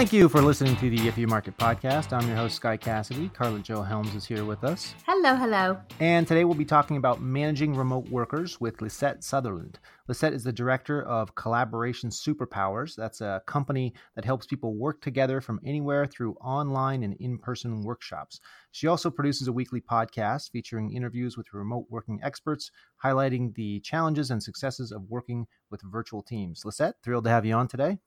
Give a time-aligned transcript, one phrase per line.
[0.00, 2.14] Thank you for listening to the If You Market podcast.
[2.14, 3.28] I'm your host, Sky Cassidy.
[3.34, 4.94] Karla Jo Helms is here with us.
[5.04, 5.78] Hello, hello.
[6.00, 9.78] And today we'll be talking about managing remote workers with Lisette Sutherland.
[10.08, 12.96] Lisette is the director of Collaboration Superpowers.
[12.96, 17.82] That's a company that helps people work together from anywhere through online and in person
[17.82, 18.40] workshops.
[18.72, 22.70] She also produces a weekly podcast featuring interviews with remote working experts,
[23.04, 26.62] highlighting the challenges and successes of working with virtual teams.
[26.64, 27.98] Lisette, thrilled to have you on today.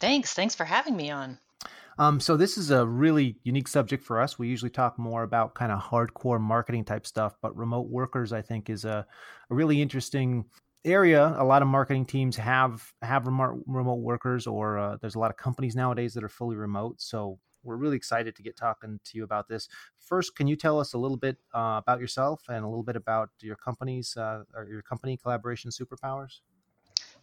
[0.00, 0.34] Thanks.
[0.34, 1.38] Thanks for having me on.
[1.98, 4.38] Um, so this is a really unique subject for us.
[4.38, 8.42] We usually talk more about kind of hardcore marketing type stuff, but remote workers, I
[8.42, 9.06] think, is a,
[9.50, 10.44] a really interesting
[10.84, 11.34] area.
[11.38, 15.30] A lot of marketing teams have have remote remote workers, or uh, there's a lot
[15.30, 17.00] of companies nowadays that are fully remote.
[17.00, 19.68] So we're really excited to get talking to you about this.
[19.98, 22.96] First, can you tell us a little bit uh, about yourself and a little bit
[22.96, 26.40] about your company's uh, or your company collaboration superpowers?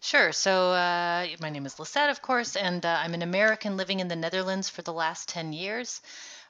[0.04, 0.32] Sure.
[0.32, 4.08] So, uh, my name is Lisette, of course, and uh, I'm an American living in
[4.08, 6.02] the Netherlands for the last 10 years.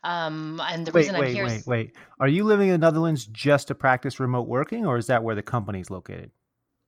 [0.03, 1.93] Um, and the wait, reason wait, I'm here wait, is wait.
[2.19, 5.37] Are you living in the Netherlands just to practice remote working, or is that where
[5.37, 6.33] the company is located?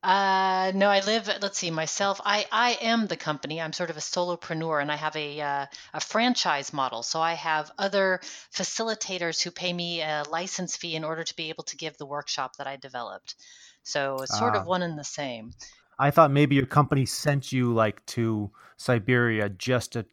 [0.03, 1.31] Uh, no, I live.
[1.41, 2.21] Let's see, myself.
[2.25, 3.61] I I am the company.
[3.61, 7.05] I'm sort of a solopreneur, and I have a uh, a franchise model.
[7.05, 8.21] So I have other
[8.53, 12.07] facilitators who pay me a license fee in order to be able to give the
[12.07, 13.37] workshop that I developed.
[13.85, 14.61] So it's sort Ah.
[14.61, 15.53] of one and the same.
[15.99, 20.07] I thought maybe your company sent you like to Siberia just to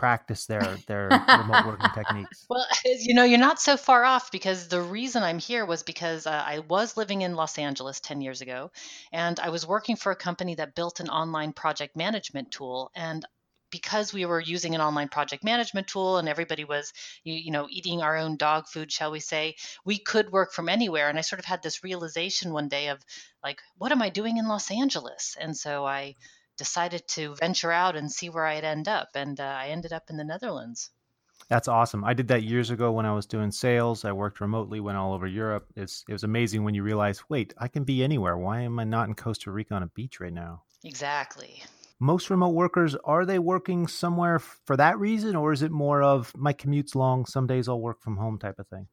[0.00, 2.46] practice their their remote working techniques.
[2.48, 6.26] Well, you know, you're not so far off because the reason I'm here was because
[6.26, 8.70] uh, I was living in Los Angeles 10 years ago
[9.12, 12.90] and I was working for a company that built an online project management tool.
[12.94, 13.26] And
[13.70, 16.92] because we were using an online project management tool and everybody was
[17.24, 19.54] you, you know eating our own dog food shall we say
[19.84, 23.00] we could work from anywhere and i sort of had this realization one day of
[23.42, 26.14] like what am i doing in los angeles and so i
[26.56, 30.04] decided to venture out and see where i'd end up and uh, i ended up
[30.10, 30.90] in the netherlands
[31.48, 32.04] That's awesome.
[32.04, 34.04] I did that years ago when I was doing sales.
[34.04, 35.66] I worked remotely, went all over Europe.
[35.74, 38.36] It's it was amazing when you realize, wait, I can be anywhere.
[38.36, 40.62] Why am I not in Costa Rica on a beach right now?
[40.84, 41.62] exactly
[42.00, 46.32] Most remote workers are they working somewhere for that reason, or is it more of
[46.36, 48.88] my commute's long, some days I'll work from home type of thing?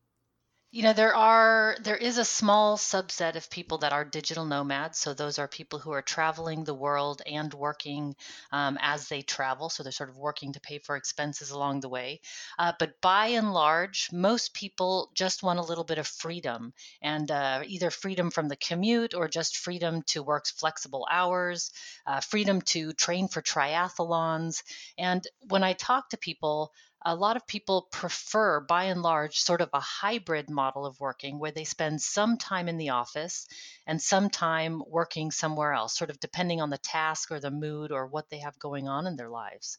[0.69, 4.99] You know, there are there is a small subset of people that are digital nomads.
[4.99, 8.15] So those are people who are traveling the world and working
[8.51, 9.69] um, as they travel.
[9.69, 12.19] So they're sort of working to pay for expenses along the way.
[12.59, 17.31] Uh, but by and large, most people just want a little bit of freedom, and
[17.31, 21.71] uh, either freedom from the commute or just freedom to work flexible hours,
[22.05, 24.63] uh, freedom to train for triathlons.
[24.97, 26.73] And when I talk to people,
[27.05, 31.39] a lot of people prefer, by and large, sort of a hybrid model of working
[31.39, 33.47] where they spend some time in the office
[33.85, 37.91] and some time working somewhere else, sort of depending on the task or the mood
[37.91, 39.77] or what they have going on in their lives.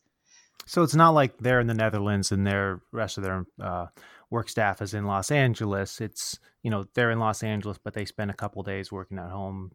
[0.67, 3.87] So it's not like they're in the Netherlands and their rest of their uh,
[4.31, 6.00] work staff is in Los Angeles.
[6.00, 9.31] It's you know they're in Los Angeles, but they spend a couple days working at
[9.31, 9.73] home.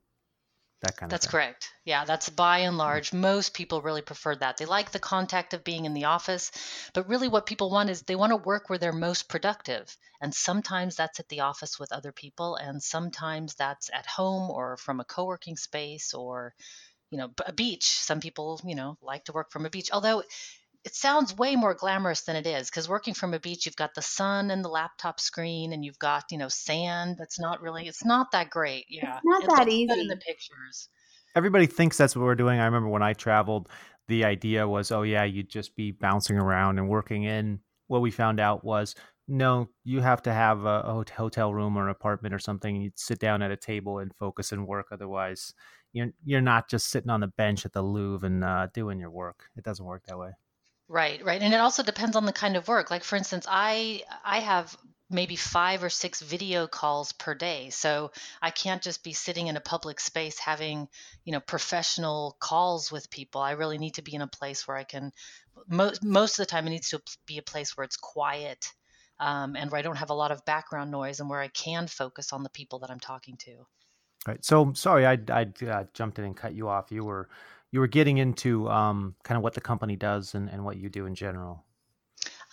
[0.84, 1.34] That kind That's of thing.
[1.34, 1.70] correct.
[1.86, 3.14] Yeah, that's by and large.
[3.14, 4.58] Most people really prefer that.
[4.58, 6.52] They like the contact of being in the office,
[6.94, 9.96] but really what people want is they want to work where they're most productive.
[10.22, 14.76] And sometimes that's at the office with other people, and sometimes that's at home or
[14.78, 16.54] from a co working space or,
[17.12, 17.86] you know, a beach.
[17.86, 19.90] Some people, you know, like to work from a beach.
[19.94, 20.24] Although
[20.86, 23.96] it sounds way more glamorous than it is because working from a beach, you've got
[23.96, 27.16] the sun and the laptop screen, and you've got, you know, sand.
[27.18, 28.86] That's not really, it's not that great.
[28.90, 29.20] Yeah.
[29.24, 30.90] not it that looks good in the pictures.
[31.36, 32.60] Everybody thinks that's what we're doing.
[32.60, 33.70] I remember when I traveled,
[34.08, 37.60] the idea was, oh yeah, you'd just be bouncing around and working in.
[37.88, 38.96] What we found out was,
[39.28, 42.76] no, you have to have a, a hotel room or an apartment or something.
[42.76, 44.88] You'd sit down at a table and focus and work.
[44.92, 45.54] Otherwise,
[45.94, 49.12] you're you're not just sitting on the bench at the Louvre and uh, doing your
[49.12, 49.46] work.
[49.56, 50.32] It doesn't work that way.
[50.88, 51.42] Right, right.
[51.42, 52.92] And it also depends on the kind of work.
[52.92, 54.76] Like for instance, I I have
[55.10, 57.70] maybe 5 or 6 video calls per day.
[57.70, 58.12] So
[58.42, 60.88] I can't just be sitting in a public space having,
[61.24, 63.42] you know, professional calls with people.
[63.42, 65.12] I really need to be in a place where I can
[65.68, 68.66] most most of the time it needs to be a place where it's quiet.
[69.20, 71.88] Um, and where I don't have a lot of background noise and where I can
[71.88, 73.66] focus on the people that I'm talking to.
[74.28, 74.44] Right.
[74.44, 76.92] So sorry, I I uh, jumped in and cut you off.
[76.92, 77.30] You were
[77.74, 80.90] you were getting into um, kind of what the company does and, and what you
[80.90, 81.66] do in general.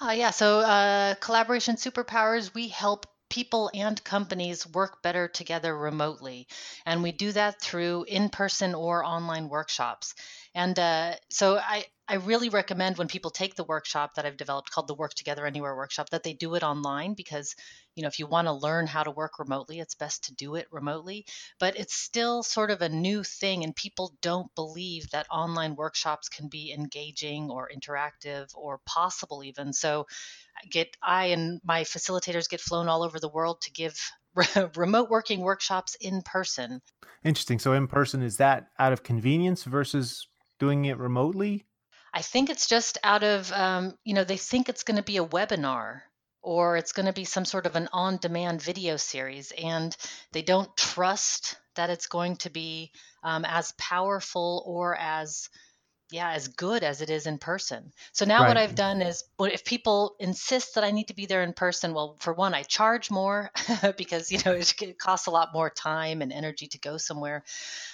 [0.01, 6.49] Uh, yeah, so uh, Collaboration Superpowers, we help people and companies work better together remotely.
[6.87, 10.15] And we do that through in person or online workshops.
[10.55, 14.73] And uh, so I, I really recommend when people take the workshop that I've developed
[14.73, 17.55] called the Work Together Anywhere workshop that they do it online because,
[17.95, 20.57] you know, if you want to learn how to work remotely, it's best to do
[20.57, 21.25] it remotely.
[21.61, 26.29] But it's still sort of a new thing, and people don't believe that online workshops
[26.29, 29.73] can be engaging or interactive or possible even.
[29.73, 30.09] So
[30.61, 33.97] I get I and my facilitators get flown all over the world to give
[34.77, 36.81] remote working workshops in person.
[37.23, 37.61] Interesting.
[37.61, 40.27] So in person is that out of convenience versus
[40.61, 41.65] doing it remotely?
[42.15, 45.17] I think it's just out of, um, you know, they think it's going to be
[45.17, 46.03] a webinar
[46.43, 49.95] or it's going to be some sort of an on demand video series, and
[50.33, 52.93] they don't trust that it's going to be
[53.23, 55.51] um, as powerful or as
[56.11, 57.93] yeah as good as it is in person.
[58.13, 58.49] So now right.
[58.49, 61.95] what i've done is if people insist that i need to be there in person
[61.95, 63.51] well for one i charge more
[63.97, 67.45] because you know it costs a lot more time and energy to go somewhere.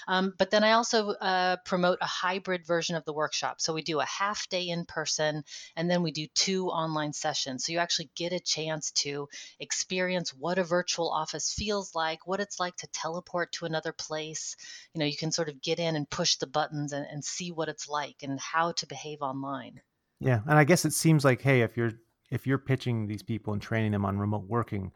[0.08, 3.60] Um, but then i also uh, promote a hybrid version of the workshop.
[3.60, 5.44] So we do a half day in person
[5.76, 7.64] and then we do two online sessions.
[7.64, 9.28] So you actually get a chance to
[9.60, 14.56] experience what a virtual office feels like what it's like to teleport to another place.
[14.94, 17.52] You know you can sort of get in and push the buttons and, and see
[17.52, 19.81] what it's like like and how to behave online.
[20.20, 21.93] Yeah, and I guess it seems like hey, if you're
[22.31, 24.93] if you're pitching these people and training them on remote working,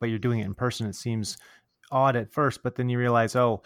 [0.00, 1.36] but you're doing it in person, it seems
[1.90, 3.62] odd at first, but then you realize, oh,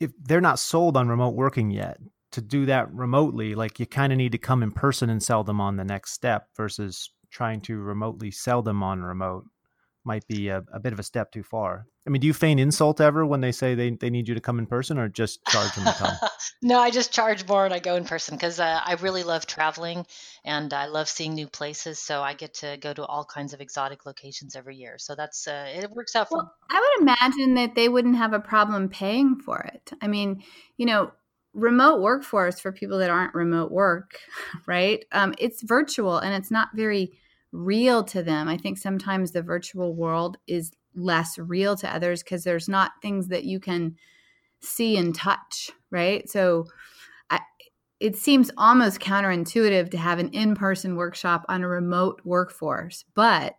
[0.00, 1.98] if they're not sold on remote working yet,
[2.32, 5.42] to do that remotely, like you kind of need to come in person and sell
[5.44, 9.46] them on the next step versus trying to remotely sell them on remote
[10.06, 11.86] might be a, a, bit of a step too far.
[12.06, 14.40] I mean, do you feign insult ever when they say they, they need you to
[14.40, 16.14] come in person or just charge them to come?
[16.62, 19.46] no, I just charge more and I go in person because uh, I really love
[19.46, 20.06] traveling
[20.44, 21.98] and I love seeing new places.
[21.98, 24.96] So I get to go to all kinds of exotic locations every year.
[24.98, 28.32] So that's, uh, it works out for well, I would imagine that they wouldn't have
[28.32, 29.90] a problem paying for it.
[30.00, 30.44] I mean,
[30.76, 31.10] you know,
[31.52, 34.18] remote workforce for people that aren't remote work,
[34.66, 35.04] right?
[35.10, 37.18] Um, it's virtual and it's not very
[37.52, 38.48] real to them.
[38.48, 43.28] I think sometimes the virtual world is less real to others because there's not things
[43.28, 43.96] that you can
[44.60, 46.28] see and touch, right?
[46.28, 46.66] So
[47.98, 53.56] it seems almost counterintuitive to have an in person workshop on a remote workforce, but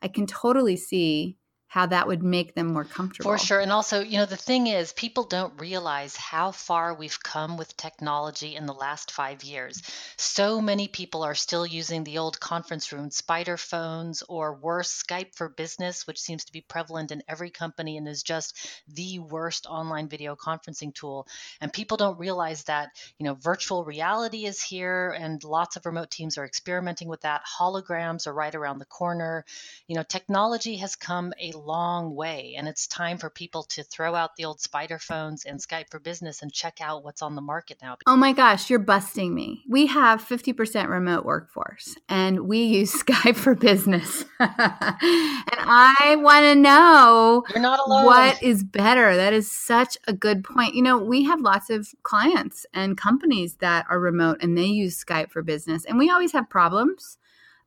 [0.00, 1.36] I can totally see
[1.72, 3.30] how that would make them more comfortable.
[3.30, 3.58] For sure.
[3.58, 7.74] And also, you know, the thing is, people don't realize how far we've come with
[7.78, 9.80] technology in the last five years.
[10.18, 15.34] So many people are still using the old conference room, spider phones, or worse, Skype
[15.34, 18.54] for Business, which seems to be prevalent in every company and is just
[18.86, 21.26] the worst online video conferencing tool.
[21.62, 26.10] And people don't realize that, you know, virtual reality is here and lots of remote
[26.10, 27.40] teams are experimenting with that.
[27.58, 29.46] Holograms are right around the corner.
[29.86, 32.54] You know, technology has come a long way.
[32.56, 35.98] And it's time for people to throw out the old spider phones and Skype for
[35.98, 37.96] Business and check out what's on the market now.
[38.06, 39.62] Oh my gosh, you're busting me.
[39.68, 44.24] We have 50% remote workforce and we use Skype for Business.
[44.40, 48.04] and I want to know you're not alone.
[48.04, 49.16] what is better.
[49.16, 50.74] That is such a good point.
[50.74, 55.02] You know, we have lots of clients and companies that are remote and they use
[55.02, 57.18] Skype for Business, and we always have problems.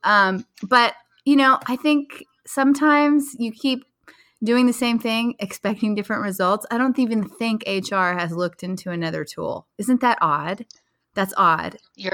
[0.03, 0.93] Um, but
[1.25, 3.85] you know, I think sometimes you keep
[4.43, 6.65] doing the same thing, expecting different results.
[6.69, 9.67] I don't even think HR has looked into another tool.
[9.77, 10.65] Isn't that odd?
[11.13, 11.77] That's odd.
[11.95, 12.13] You're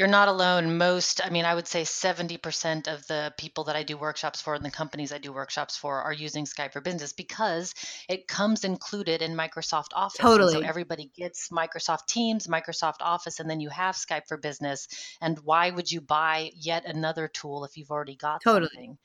[0.00, 0.78] you're not alone.
[0.78, 4.54] Most, I mean, I would say 70% of the people that I do workshops for
[4.54, 7.74] and the companies I do workshops for are using Skype for Business because
[8.08, 10.18] it comes included in Microsoft Office.
[10.18, 10.54] Totally.
[10.54, 14.88] And so everybody gets Microsoft Teams, Microsoft Office, and then you have Skype for Business.
[15.20, 18.70] And why would you buy yet another tool if you've already got totally.
[18.72, 18.96] something?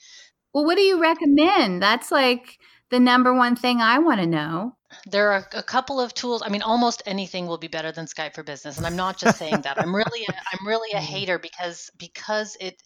[0.56, 1.84] Well, what do you recommend?
[1.84, 2.60] That's like
[2.90, 4.78] the number one thing I want to know.
[5.06, 6.42] There are a couple of tools.
[6.46, 9.38] I mean, almost anything will be better than Skype for Business, and I'm not just
[9.38, 9.78] saying that.
[9.78, 11.04] I'm really, a, I'm really a mm.
[11.04, 12.82] hater because because it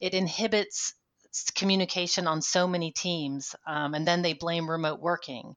[0.00, 0.94] it inhibits
[1.54, 5.54] communication on so many teams, um, and then they blame remote working.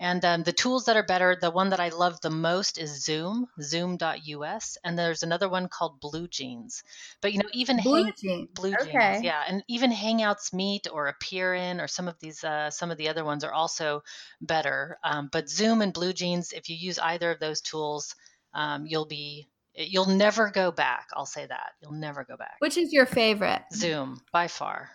[0.00, 3.04] And um, the tools that are better, the one that I love the most is
[3.04, 4.78] Zoom, zoom.us.
[4.82, 6.82] And there's another one called Blue Jeans.
[7.20, 8.48] But, you know, even Blue Hang- Jeans.
[8.54, 9.12] Blue okay.
[9.12, 9.42] Jeans, yeah.
[9.46, 13.10] And even Hangouts Meet or Appear In or some of these, uh, some of the
[13.10, 14.02] other ones are also
[14.40, 14.98] better.
[15.04, 18.16] Um, but Zoom and Blue Jeans, if you use either of those tools,
[18.54, 21.08] um, you'll be you'll never go back.
[21.14, 21.72] I'll say that.
[21.80, 22.56] You'll never go back.
[22.58, 23.62] Which is your favorite?
[23.72, 24.90] Zoom by far.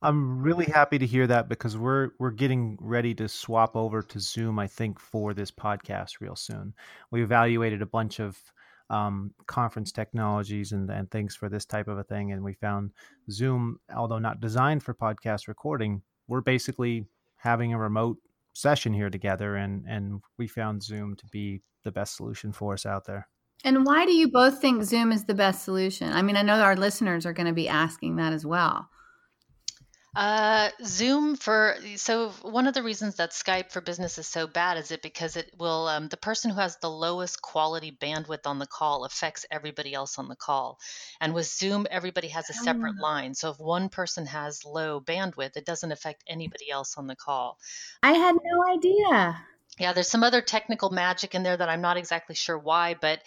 [0.00, 4.20] I'm really happy to hear that because we're we're getting ready to swap over to
[4.20, 4.58] Zoom.
[4.58, 6.74] I think for this podcast real soon.
[7.10, 8.38] We evaluated a bunch of
[8.90, 12.92] um, conference technologies and, and things for this type of a thing, and we found
[13.30, 18.18] Zoom, although not designed for podcast recording, we're basically having a remote
[18.54, 22.86] session here together, and and we found Zoom to be the best solution for us
[22.86, 23.28] out there.
[23.64, 26.12] And why do you both think Zoom is the best solution?
[26.12, 28.88] I mean, I know our listeners are going to be asking that as well.
[30.18, 34.76] Uh, Zoom for so one of the reasons that Skype for Business is so bad
[34.76, 38.58] is it because it will um, the person who has the lowest quality bandwidth on
[38.58, 40.80] the call affects everybody else on the call,
[41.20, 43.02] and with Zoom everybody has a separate oh.
[43.02, 43.32] line.
[43.32, 47.56] So if one person has low bandwidth, it doesn't affect anybody else on the call.
[48.02, 49.46] I had no idea.
[49.78, 53.20] Yeah, there's some other technical magic in there that I'm not exactly sure why, but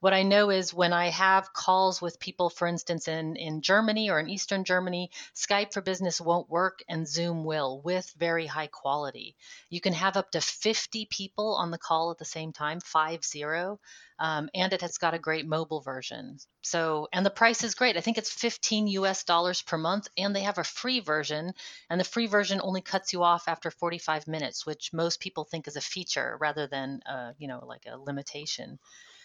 [0.00, 4.10] what I know is when I have calls with people, for instance, in, in Germany
[4.10, 8.68] or in Eastern Germany, Skype for Business won't work and Zoom will with very high
[8.68, 9.36] quality.
[9.68, 13.24] You can have up to 50 people on the call at the same time, five
[13.24, 13.78] zero
[14.18, 16.38] um, and it has got a great mobile version.
[16.62, 17.96] So, and the price is great.
[17.96, 21.54] I think it's 15 US dollars per month, and they have a free version,
[21.88, 25.68] and the free version only cuts you off after 45 minutes, which most people think
[25.68, 28.78] is a feature rather than, uh, you know, like a limitation.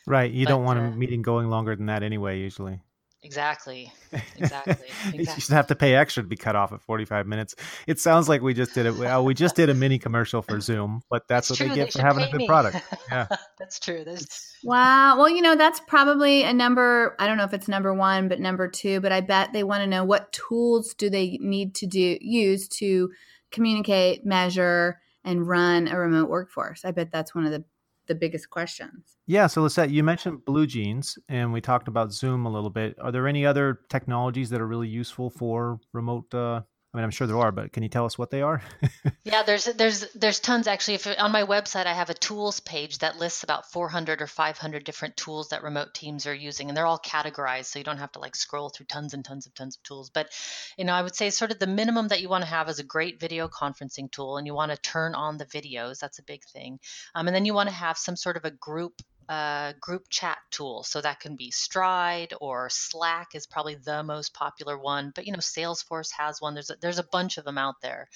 [0.07, 0.31] Right.
[0.31, 2.81] You but, don't want uh, a meeting going longer than that anyway, usually.
[3.21, 3.93] Exactly.
[4.11, 4.73] Exactly.
[5.13, 5.19] exactly.
[5.19, 7.55] you should have to pay extra to be cut off at 45 minutes.
[7.87, 8.97] It sounds like we just did it.
[8.97, 11.69] Well, we just did a mini commercial for Zoom, but that's, that's what true.
[11.69, 12.47] they get they for having a good me.
[12.47, 12.77] product.
[13.09, 13.27] Yeah.
[13.59, 14.03] that's true.
[14.03, 14.57] That's...
[14.63, 15.17] Wow.
[15.19, 17.15] Well, you know, that's probably a number.
[17.19, 19.83] I don't know if it's number one, but number two, but I bet they want
[19.83, 23.11] to know what tools do they need to do use to
[23.51, 26.85] communicate, measure, and run a remote workforce.
[26.85, 27.63] I bet that's one of the
[28.07, 29.17] the biggest questions.
[29.27, 29.47] Yeah.
[29.47, 32.97] So, Lisette, you mentioned Blue Jeans and we talked about Zoom a little bit.
[33.01, 36.61] Are there any other technologies that are really useful for remote uh,
[36.93, 38.61] I mean, I'm sure there are, but can you tell us what they are?
[39.23, 40.93] yeah, there's there's there's tons actually.
[40.93, 44.83] If on my website, I have a tools page that lists about 400 or 500
[44.83, 48.11] different tools that remote teams are using, and they're all categorized, so you don't have
[48.11, 50.11] to like scroll through tons and tons of tons of tools.
[50.11, 50.29] But
[50.77, 52.77] you know, I would say sort of the minimum that you want to have is
[52.77, 55.97] a great video conferencing tool, and you want to turn on the videos.
[55.97, 56.79] That's a big thing,
[57.15, 60.37] um, and then you want to have some sort of a group uh, group chat
[60.51, 60.83] tool.
[60.83, 65.11] So that can be Stride or Slack is probably the most popular one.
[65.13, 66.53] But you know, Salesforce has one.
[66.53, 68.07] There's a, there's a bunch of them out there.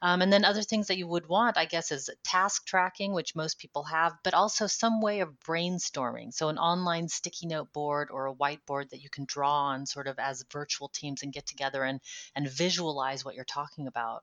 [0.00, 3.34] Um, and then other things that you would want, I guess, is task tracking, which
[3.34, 6.32] most people have, but also some way of brainstorming.
[6.32, 10.06] So an online sticky note board or a whiteboard that you can draw on sort
[10.06, 12.00] of as virtual teams and get together and
[12.36, 14.22] and visualize what you're talking about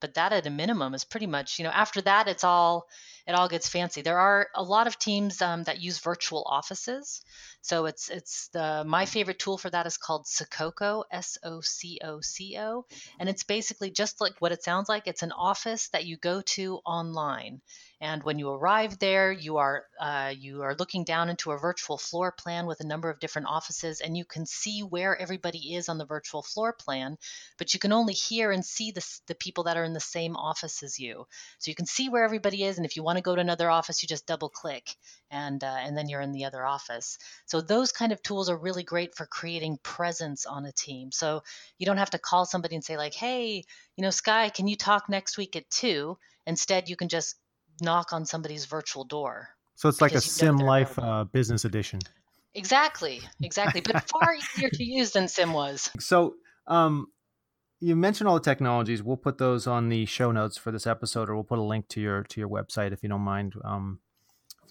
[0.00, 2.88] but that at a minimum is pretty much you know after that it's all
[3.26, 4.02] it all gets fancy.
[4.02, 7.22] There are a lot of teams um, that use virtual offices
[7.62, 11.98] so it's it's the my favorite tool for that is called Sococo S O C
[12.02, 12.86] O C O
[13.18, 16.40] and it's basically just like what it sounds like it's an office that you go
[16.42, 17.60] to online
[18.02, 21.98] and when you arrive there, you are uh, you are looking down into a virtual
[21.98, 25.90] floor plan with a number of different offices, and you can see where everybody is
[25.90, 27.18] on the virtual floor plan.
[27.58, 30.34] But you can only hear and see the, the people that are in the same
[30.34, 31.26] office as you.
[31.58, 33.68] So you can see where everybody is, and if you want to go to another
[33.68, 34.96] office, you just double click,
[35.30, 37.18] and uh, and then you're in the other office.
[37.50, 41.10] So those kind of tools are really great for creating presence on a team.
[41.10, 41.42] So
[41.78, 43.64] you don't have to call somebody and say like, "Hey,
[43.96, 46.16] you know, Sky, can you talk next week at 2?"
[46.46, 47.34] Instead, you can just
[47.82, 49.48] knock on somebody's virtual door.
[49.74, 51.98] So it's like a Sim Life uh, business edition.
[52.54, 55.90] Exactly, exactly, but far easier to use than Sim was.
[55.98, 56.34] So,
[56.68, 57.08] um,
[57.80, 59.02] you mentioned all the technologies.
[59.02, 61.88] We'll put those on the show notes for this episode, or we'll put a link
[61.88, 63.98] to your to your website if you don't mind, um,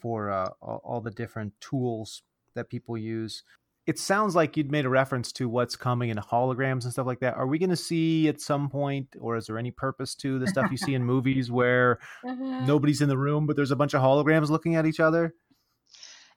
[0.02, 2.24] for uh, all, all the different tools
[2.60, 3.44] that people use
[3.90, 7.22] it sounds like you'd made a reference to what's coming in holograms and stuff like
[7.22, 7.36] that.
[7.36, 10.46] Are we going to see at some point, or is there any purpose to the
[10.46, 12.68] stuff you see in movies where uh-huh.
[12.68, 15.34] nobody's in the room, but there's a bunch of holograms looking at each other?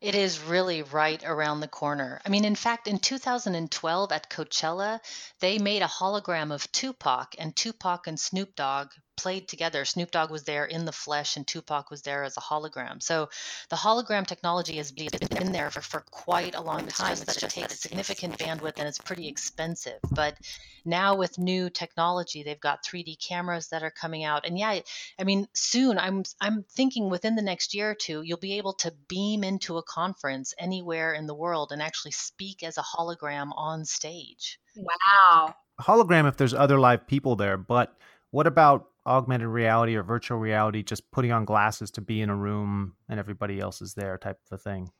[0.00, 2.22] It is really right around the corner.
[2.24, 5.00] I mean, in fact, in 2012 at Coachella,
[5.40, 9.84] they made a hologram of Tupac, and Tupac and Snoop Dogg played together.
[9.84, 13.02] Snoop Dogg was there in the flesh, and Tupac was there as a hologram.
[13.02, 13.28] So
[13.68, 17.12] the hologram technology has been there for, for quite a long time.
[17.12, 19.98] It's just takes significant bandwidth and it's pretty expensive.
[20.10, 20.36] But
[20.84, 24.46] now with new technology, they've got 3D cameras that are coming out.
[24.46, 24.80] And yeah,
[25.18, 28.74] I mean, soon I'm I'm thinking within the next year or two, you'll be able
[28.74, 33.50] to beam into a conference anywhere in the world and actually speak as a hologram
[33.56, 34.58] on stage.
[34.76, 35.54] Wow.
[35.80, 37.96] Hologram if there's other live people there, but
[38.30, 42.36] what about augmented reality or virtual reality, just putting on glasses to be in a
[42.36, 44.90] room and everybody else is there type of a thing.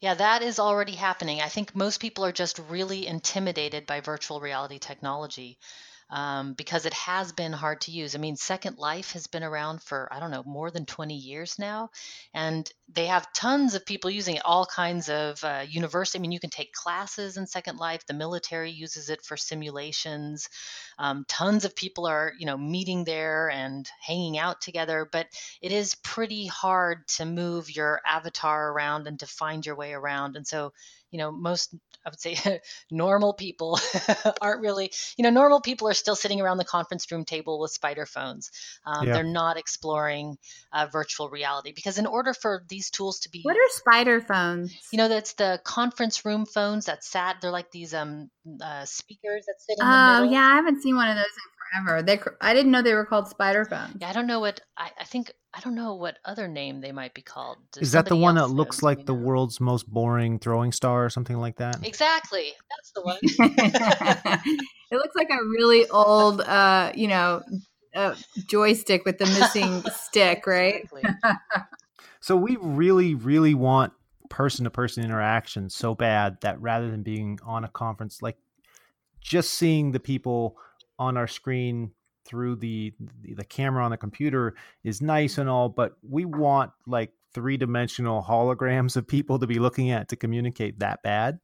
[0.00, 1.40] Yeah, that is already happening.
[1.40, 5.58] I think most people are just really intimidated by virtual reality technology.
[6.12, 8.14] Um, because it has been hard to use.
[8.14, 11.58] I mean, Second Life has been around for, I don't know, more than 20 years
[11.58, 11.90] now.
[12.34, 16.18] And they have tons of people using it, all kinds of uh, university.
[16.18, 18.04] I mean, you can take classes in Second Life.
[18.06, 20.50] The military uses it for simulations.
[20.98, 25.08] Um, tons of people are, you know, meeting there and hanging out together.
[25.10, 25.28] But
[25.62, 30.36] it is pretty hard to move your avatar around and to find your way around.
[30.36, 30.74] And so,
[31.12, 33.78] you know, most I would say normal people
[34.40, 37.70] aren't really, you know, normal people are still sitting around the conference room table with
[37.70, 38.50] spider phones.
[38.84, 39.14] Um, yeah.
[39.14, 40.38] They're not exploring
[40.72, 44.76] uh, virtual reality because in order for these tools to be, what are spider phones?
[44.90, 47.36] You know, that's the conference room phones that sat.
[47.40, 50.28] They're like these um uh, speakers that sit in the oh, middle.
[50.28, 52.02] Oh yeah, I haven't seen one of those in forever.
[52.02, 53.96] They, I didn't know they were called spider phones.
[54.00, 56.92] Yeah, I don't know what I, I think I don't know what other name they
[56.92, 57.58] might be called.
[57.72, 59.20] Does Is that the one that looks like the know?
[59.20, 61.86] world's most boring throwing star or something like that?
[61.86, 62.52] Exactly.
[62.70, 63.18] That's the one.
[64.90, 67.42] it looks like a really old, uh, you know,
[67.94, 68.14] uh,
[68.46, 70.88] joystick with the missing stick, right?
[72.20, 73.92] so we really, really want
[74.30, 78.38] person to person interaction so bad that rather than being on a conference, like
[79.20, 80.56] just seeing the people
[80.98, 81.90] on our screen
[82.24, 87.12] through the the camera on the computer is nice and all, but we want like
[87.34, 91.38] three dimensional holograms of people to be looking at to communicate that bad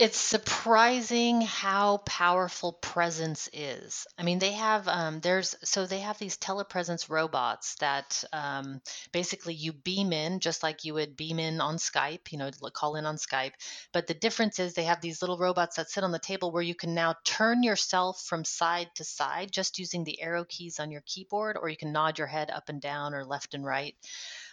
[0.00, 4.06] it's surprising how powerful presence is.
[4.18, 8.80] I mean, they have um, there's so they have these telepresence robots that um,
[9.12, 12.96] basically you beam in just like you would beam in on Skype, you know, call
[12.96, 13.52] in on Skype.
[13.92, 16.62] But the difference is they have these little robots that sit on the table where
[16.62, 20.90] you can now turn yourself from side to side just using the arrow keys on
[20.90, 23.94] your keyboard, or you can nod your head up and down or left and right.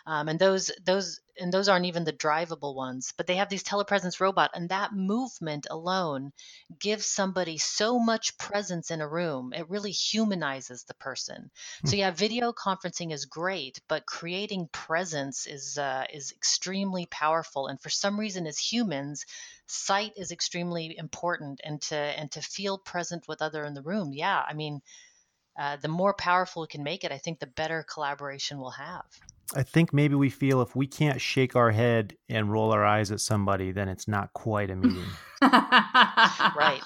[0.07, 3.63] Um, and those those and those aren't even the drivable ones but they have these
[3.63, 6.31] telepresence robot and that movement alone
[6.79, 9.51] gives somebody so much presence in a room.
[9.51, 11.51] It really humanizes the person.
[11.83, 11.97] So hmm.
[11.97, 17.89] yeah video conferencing is great but creating presence is uh, is extremely powerful and for
[17.89, 19.25] some reason as humans
[19.65, 24.13] sight is extremely important and to and to feel present with other in the room.
[24.13, 24.81] Yeah i mean
[25.59, 29.03] uh, the more powerful we can make it i think the better collaboration we'll have
[29.55, 33.11] I think maybe we feel if we can't shake our head and roll our eyes
[33.11, 35.05] at somebody, then it's not quite a meeting.
[35.41, 36.81] right.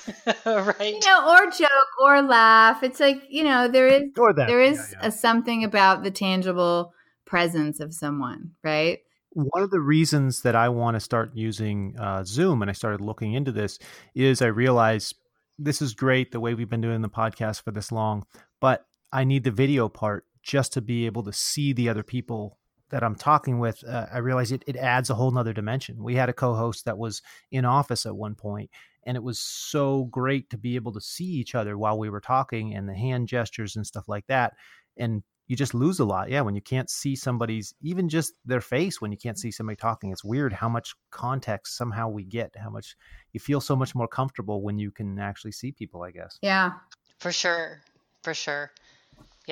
[0.46, 0.94] right.
[0.94, 1.70] You know, or joke
[2.02, 2.82] or laugh.
[2.82, 5.08] It's like, you know, there is there is yeah, yeah.
[5.08, 6.92] A, something about the tangible
[7.24, 8.98] presence of someone, right?
[9.30, 13.00] One of the reasons that I want to start using uh, Zoom and I started
[13.00, 13.78] looking into this
[14.14, 15.14] is I realized
[15.58, 18.26] this is great the way we've been doing the podcast for this long,
[18.60, 22.58] but I need the video part just to be able to see the other people
[22.90, 26.02] that I'm talking with, uh, I realize it, it adds a whole nother dimension.
[26.02, 28.70] We had a co-host that was in office at one point,
[29.04, 32.20] and it was so great to be able to see each other while we were
[32.20, 34.52] talking and the hand gestures and stuff like that.
[34.96, 36.30] And you just lose a lot.
[36.30, 39.76] Yeah, when you can't see somebody's even just their face when you can't see somebody
[39.76, 40.12] talking.
[40.12, 42.94] It's weird how much context somehow we get, how much
[43.32, 46.38] you feel so much more comfortable when you can actually see people, I guess.
[46.42, 46.72] Yeah.
[47.18, 47.82] For sure.
[48.22, 48.70] For sure.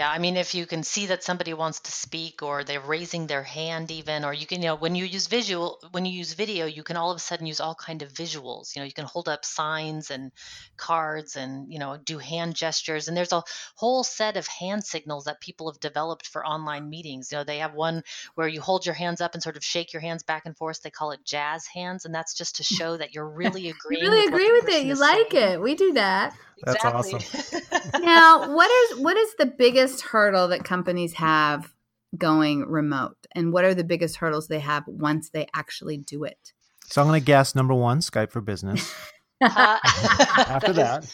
[0.00, 3.26] Yeah, I mean, if you can see that somebody wants to speak or they're raising
[3.26, 6.32] their hand even, or you can, you know, when you use visual, when you use
[6.32, 8.74] video, you can all of a sudden use all kind of visuals.
[8.74, 10.32] You know, you can hold up signs and
[10.78, 13.08] cards and, you know, do hand gestures.
[13.08, 13.42] And there's a
[13.74, 17.30] whole set of hand signals that people have developed for online meetings.
[17.30, 18.02] You know, they have one
[18.36, 20.80] where you hold your hands up and sort of shake your hands back and forth.
[20.80, 22.06] They call it jazz hands.
[22.06, 24.02] And that's just to show that you're really agreeing.
[24.02, 24.86] you really with agree with it.
[24.86, 25.52] You like saying.
[25.52, 25.60] it.
[25.60, 26.34] We do that.
[26.62, 27.20] That's awesome.
[28.00, 31.72] now, what is what is the biggest hurdle that companies have
[32.16, 36.52] going remote, and what are the biggest hurdles they have once they actually do it?
[36.84, 38.92] So I'm going to guess number one, Skype for Business.
[39.42, 39.78] Uh,
[40.36, 41.10] After that.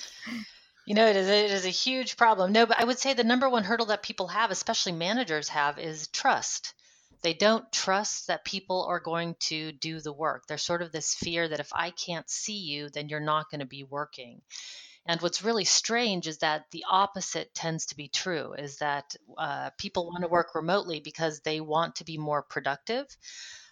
[0.85, 2.51] You know, it is, it is a huge problem.
[2.51, 5.79] No, but I would say the number one hurdle that people have, especially managers have,
[5.79, 6.75] is trust.
[7.23, 10.47] They don't trust that people are going to do the work.
[10.47, 13.61] There's sort of this fear that if I can't see you, then you're not going
[13.61, 14.43] to be working.
[15.07, 19.71] And what's really strange is that the opposite tends to be true is that uh,
[19.79, 23.07] people want to work remotely because they want to be more productive.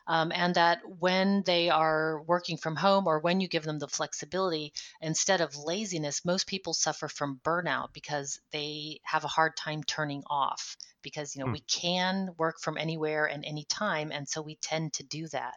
[0.06, 3.88] Um, and that when they are working from home or when you give them the
[3.88, 9.82] flexibility, instead of laziness, most people suffer from burnout because they have a hard time
[9.82, 11.52] turning off because you know mm.
[11.52, 15.54] we can work from anywhere and anytime, and so we tend to do that.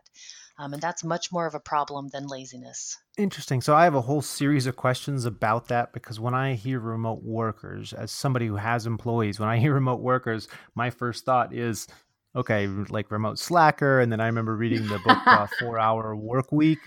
[0.59, 2.97] Um, and that's much more of a problem than laziness.
[3.17, 3.61] Interesting.
[3.61, 7.23] So I have a whole series of questions about that because when I hear remote
[7.23, 11.87] workers, as somebody who has employees, when I hear remote workers, my first thought is
[12.35, 13.99] okay, like remote slacker.
[13.99, 16.79] And then I remember reading the book uh, Four Hour Work Week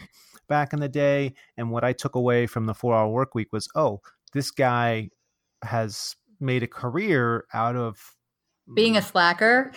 [0.49, 1.35] back in the day.
[1.57, 4.01] And what I took away from the Four Hour Work Week was, oh,
[4.33, 5.11] this guy
[5.63, 8.17] has made a career out of
[8.75, 9.05] being a mm.
[9.05, 9.73] slacker?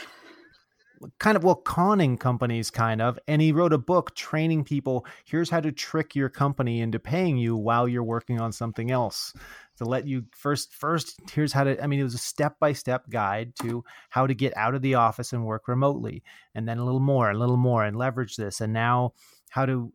[1.20, 3.20] Kind of well conning companies kind of.
[3.28, 5.06] And he wrote a book training people.
[5.26, 9.34] Here's how to trick your company into paying you while you're working on something else.
[9.80, 12.74] To let you first first here's how to i mean it was a step by
[12.74, 16.24] step guide to how to get out of the office and work remotely.
[16.56, 18.62] And then a little more a little more and leverage this.
[18.62, 19.14] And now
[19.50, 19.92] how to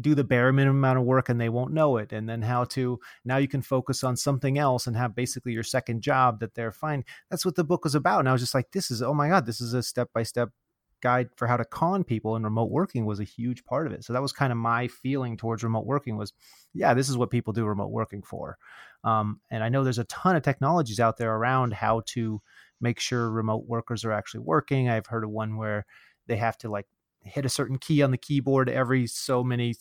[0.00, 2.64] do the bare minimum amount of work and they won't know it and then how
[2.64, 6.54] to now you can focus on something else and have basically your second job that
[6.54, 7.04] they're fine.
[7.30, 9.28] That's what the book was about and i was just like this is oh my
[9.28, 10.50] god this is a step by step
[11.00, 14.04] guide for how to con people and remote working was a huge part of it.
[14.04, 16.32] So that was kind of my feeling towards remote working was
[16.74, 18.58] yeah this is what people do remote working for.
[19.02, 22.42] Um, and i know there's a ton of technologies out there around how to
[22.80, 24.88] make sure remote workers are actually working.
[24.88, 25.86] I've heard of one where
[26.26, 26.86] they have to like
[27.22, 29.74] hit a certain key on the keyboard every so many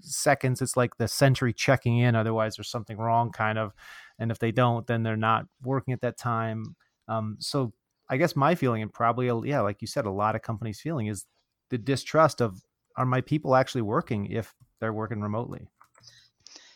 [0.00, 3.72] seconds it's like the sentry checking in otherwise there's something wrong kind of
[4.18, 6.76] and if they don't then they're not working at that time.
[7.08, 7.72] Um, so
[8.08, 11.06] i guess my feeling and probably yeah like you said a lot of companies feeling
[11.08, 11.26] is
[11.70, 12.62] the distrust of
[12.96, 15.68] are my people actually working if they're working remotely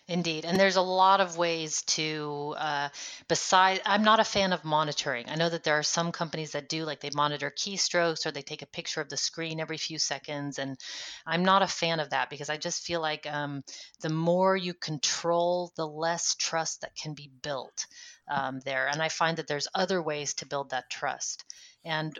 [0.08, 0.44] Indeed.
[0.44, 2.90] And there's a lot of ways to, uh,
[3.26, 5.28] beside, I'm not a fan of monitoring.
[5.28, 8.42] I know that there are some companies that do, like they monitor keystrokes or they
[8.42, 10.60] take a picture of the screen every few seconds.
[10.60, 10.78] And
[11.26, 13.64] I'm not a fan of that because I just feel like um,
[14.00, 17.86] the more you control, the less trust that can be built
[18.28, 18.86] um, there.
[18.86, 21.44] And I find that there's other ways to build that trust.
[21.84, 22.16] And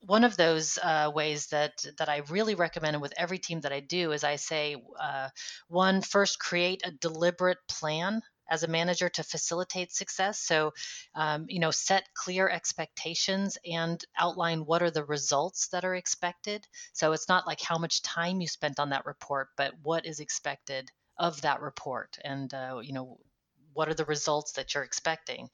[0.00, 3.80] one of those uh, ways that that I really recommend with every team that I
[3.80, 5.28] do is I say uh,
[5.68, 10.38] one first create a deliberate plan as a manager to facilitate success.
[10.38, 10.72] So,
[11.14, 16.66] um, you know, set clear expectations and outline what are the results that are expected.
[16.94, 20.20] So it's not like how much time you spent on that report, but what is
[20.20, 23.18] expected of that report and uh, you know
[23.78, 25.48] what are the results that you're expecting?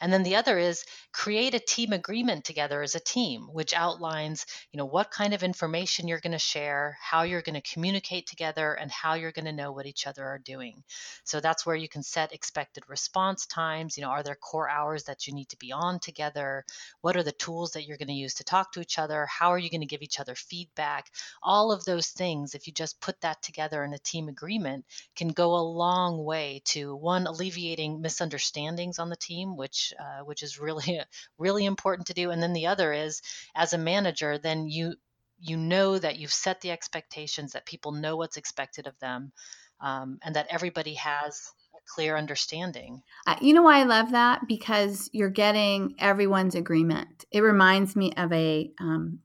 [0.00, 4.46] And then the other is create a team agreement together as a team, which outlines,
[4.72, 8.26] you know, what kind of information you're going to share, how you're going to communicate
[8.26, 10.82] together, and how you're going to know what each other are doing.
[11.22, 13.96] So that's where you can set expected response times.
[13.96, 16.64] You know, are there core hours that you need to be on together?
[17.00, 19.24] What are the tools that you're going to use to talk to each other?
[19.26, 21.06] How are you going to give each other feedback?
[21.44, 25.28] All of those things, if you just put that together in a team agreement, can
[25.28, 30.42] go a long way to one, alleviate alleviating misunderstandings on the team, which uh, which
[30.42, 31.00] is really
[31.38, 32.30] really important to do.
[32.30, 33.20] And then the other is,
[33.54, 34.94] as a manager, then you
[35.40, 39.32] you know that you've set the expectations that people know what's expected of them,
[39.80, 43.02] um, and that everybody has a clear understanding.
[43.40, 47.24] You know why I love that because you're getting everyone's agreement.
[47.30, 49.20] It reminds me of a um,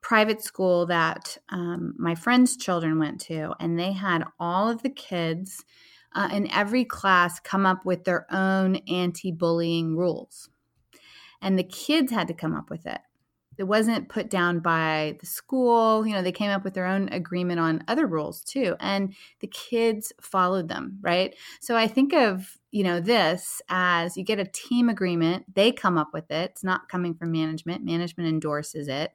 [0.00, 4.90] private school that um, my friend's children went to, and they had all of the
[4.90, 5.64] kids
[6.14, 10.48] uh, in every class come up with their own anti bullying rules.
[11.42, 13.00] And the kids had to come up with it.
[13.60, 16.06] It wasn't put down by the school.
[16.06, 18.74] You know, they came up with their own agreement on other rules too.
[18.80, 21.34] And the kids followed them, right?
[21.60, 25.98] So I think of, you know, this as you get a team agreement, they come
[25.98, 26.52] up with it.
[26.52, 29.12] It's not coming from management, management endorses it.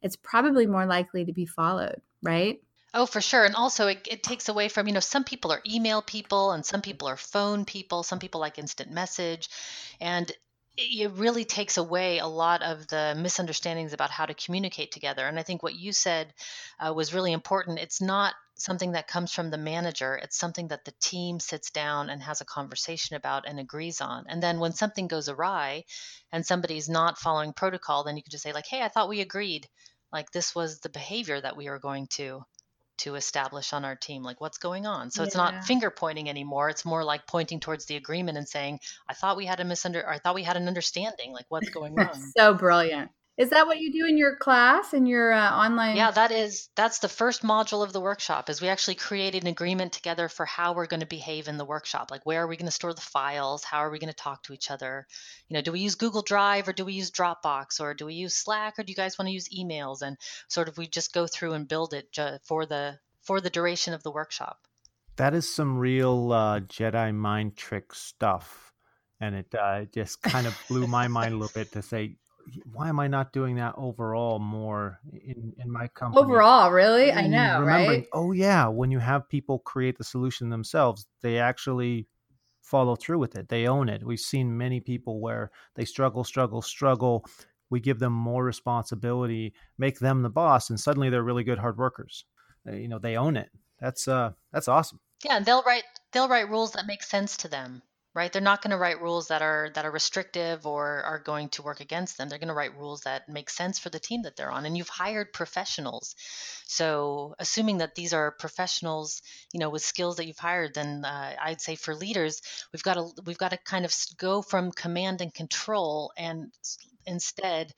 [0.00, 2.60] It's probably more likely to be followed, right?
[2.94, 3.44] Oh, for sure.
[3.44, 6.64] And also, it, it takes away from, you know, some people are email people and
[6.64, 8.02] some people are phone people.
[8.02, 9.48] Some people like instant message.
[10.00, 10.30] And
[10.76, 15.26] it really takes away a lot of the misunderstandings about how to communicate together.
[15.26, 16.32] And I think what you said
[16.80, 17.78] uh, was really important.
[17.78, 22.10] It's not something that comes from the manager, it's something that the team sits down
[22.10, 24.24] and has a conversation about and agrees on.
[24.28, 25.84] And then when something goes awry
[26.30, 29.20] and somebody's not following protocol, then you can just say, like, hey, I thought we
[29.20, 29.68] agreed.
[30.12, 32.42] Like, this was the behavior that we were going to
[33.02, 35.10] to establish on our team like what's going on.
[35.10, 35.26] So yeah.
[35.26, 36.68] it's not finger pointing anymore.
[36.68, 40.06] It's more like pointing towards the agreement and saying i thought we had a misunder
[40.06, 42.14] i thought we had an understanding like what's going on.
[42.36, 45.96] so brilliant is that what you do in your class in your uh, online?
[45.96, 48.50] Yeah, that is that's the first module of the workshop.
[48.50, 51.64] Is we actually created an agreement together for how we're going to behave in the
[51.64, 52.10] workshop.
[52.10, 53.64] Like where are we going to store the files?
[53.64, 55.06] How are we going to talk to each other?
[55.48, 58.14] You know, do we use Google Drive or do we use Dropbox or do we
[58.14, 60.02] use Slack or do you guys want to use emails?
[60.02, 60.18] And
[60.48, 64.02] sort of we just go through and build it for the for the duration of
[64.02, 64.58] the workshop.
[65.16, 68.72] That is some real uh, Jedi mind trick stuff,
[69.20, 72.16] and it uh, just kind of blew my mind a little bit to say
[72.72, 76.24] why am I not doing that overall more in, in my company?
[76.24, 77.10] Overall, really?
[77.10, 78.06] And I know, right?
[78.12, 82.08] Oh yeah, when you have people create the solution themselves, they actually
[82.62, 83.48] follow through with it.
[83.48, 84.04] They own it.
[84.04, 87.26] We've seen many people where they struggle, struggle, struggle,
[87.70, 91.78] we give them more responsibility, make them the boss, and suddenly they're really good hard
[91.78, 92.26] workers.
[92.66, 93.48] You know, they own it.
[93.80, 95.00] That's uh, that's awesome.
[95.24, 97.82] Yeah, they'll write they'll write rules that make sense to them
[98.14, 98.32] right?
[98.32, 101.62] They're not going to write rules that are that are restrictive or are going to
[101.62, 102.28] work against them.
[102.28, 104.76] They're going to write rules that make sense for the team that they're on and
[104.76, 106.14] you've hired professionals.
[106.66, 109.22] So assuming that these are professionals
[109.52, 112.40] you know with skills that you've hired then uh, i'd say for leaders
[112.72, 116.52] we've got to we've got to kind of go from command and control and
[117.06, 117.72] instead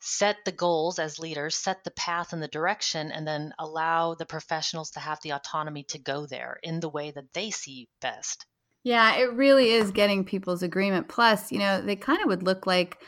[0.00, 4.26] set the goals as leaders, set the path and the direction, and then allow the
[4.26, 8.46] professionals to have the autonomy to go there in the way that they see best.
[8.82, 11.08] Yeah, it really is getting people's agreement.
[11.08, 12.98] Plus, you know, they kind of would look like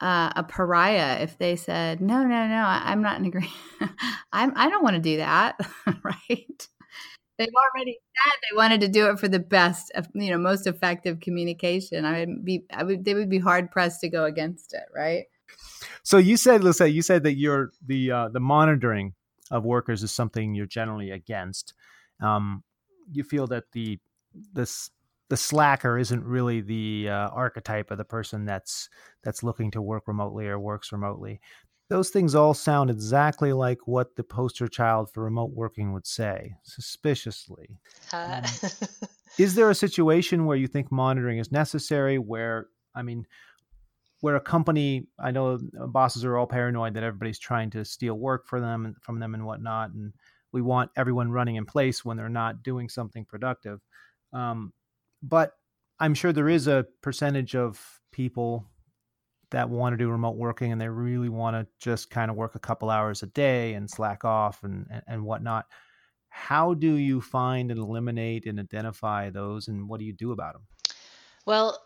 [0.00, 3.52] uh, a pariah if they said, "No, no, no, I, am not in agreement.
[4.32, 5.58] I'm I don't want to do that."
[6.02, 6.68] right?
[7.38, 11.20] They've already said they wanted to do it for the best, you know, most effective
[11.20, 12.04] communication.
[12.04, 15.24] I would be, I would, they would be hard pressed to go against it, right?
[16.02, 19.14] So you said, Lisa, you said that you're the uh, the monitoring
[19.50, 21.74] of workers is something you're generally against.
[22.20, 22.64] Um,
[23.10, 23.98] you feel that the
[24.52, 24.90] this
[25.32, 28.90] the slacker isn't really the uh, archetype of the person that's
[29.22, 31.40] that's looking to work remotely or works remotely.
[31.88, 36.52] Those things all sound exactly like what the poster child for remote working would say,
[36.64, 37.78] suspiciously.
[38.12, 38.42] Uh.
[38.44, 38.70] Um,
[39.38, 42.18] is there a situation where you think monitoring is necessary?
[42.18, 43.26] Where I mean,
[44.20, 48.18] where a company, I know uh, bosses are all paranoid that everybody's trying to steal
[48.18, 50.12] work for them and from them and whatnot, and
[50.52, 53.80] we want everyone running in place when they're not doing something productive.
[54.34, 54.74] Um,
[55.22, 55.52] but
[56.00, 58.66] I'm sure there is a percentage of people
[59.52, 62.54] that want to do remote working and they really want to just kind of work
[62.54, 65.66] a couple hours a day and slack off and, and, and whatnot.
[66.30, 70.54] How do you find and eliminate and identify those and what do you do about
[70.54, 70.62] them?
[71.44, 71.78] Well,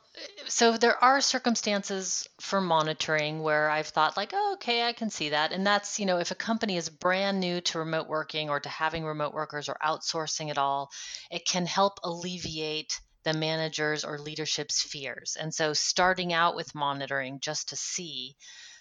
[0.47, 5.31] so there are circumstances for monitoring where I've thought like, oh, okay, I can see
[5.31, 5.53] that.
[5.53, 8.69] And that's, you know, if a company is brand new to remote working or to
[8.69, 10.91] having remote workers or outsourcing it all,
[11.31, 15.37] it can help alleviate the manager's or leadership's fears.
[15.39, 18.37] And so starting out with monitoring just to see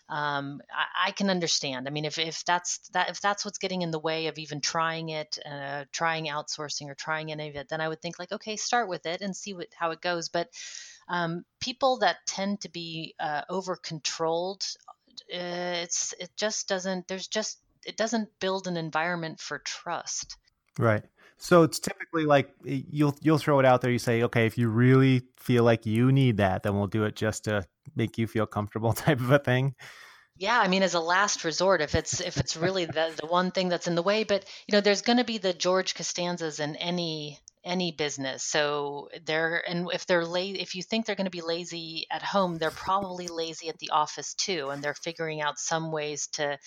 [0.08, 1.88] um, I, I, can understand.
[1.88, 4.62] I mean, if, if that's that if that's what's getting in the way of even
[4.62, 8.32] trying it, uh, trying outsourcing or trying any of it, then I would think like,
[8.32, 10.30] okay, start with it and see what how it goes.
[10.30, 10.50] But
[11.10, 14.62] um, people that tend to be uh, over controlled,
[15.34, 17.08] uh, it's it just doesn't.
[17.08, 20.38] There's just it doesn't build an environment for trust.
[20.78, 21.04] Right.
[21.38, 23.92] So it's typically like eh, you'll you'll throw it out there.
[23.92, 27.16] You say, okay, if you really feel like you need that, then we'll do it
[27.16, 29.76] just to make you feel comfortable, type of a thing.
[30.38, 33.52] Yeah, I mean, as a last resort, if it's if it's really the the one
[33.52, 36.60] thing that's in the way, but you know, there's going to be the George Costanzas
[36.60, 38.44] in any any business.
[38.44, 42.22] So they're and if they're lazy, if you think they're going to be lazy at
[42.22, 46.58] home, they're probably lazy at the office too, and they're figuring out some ways to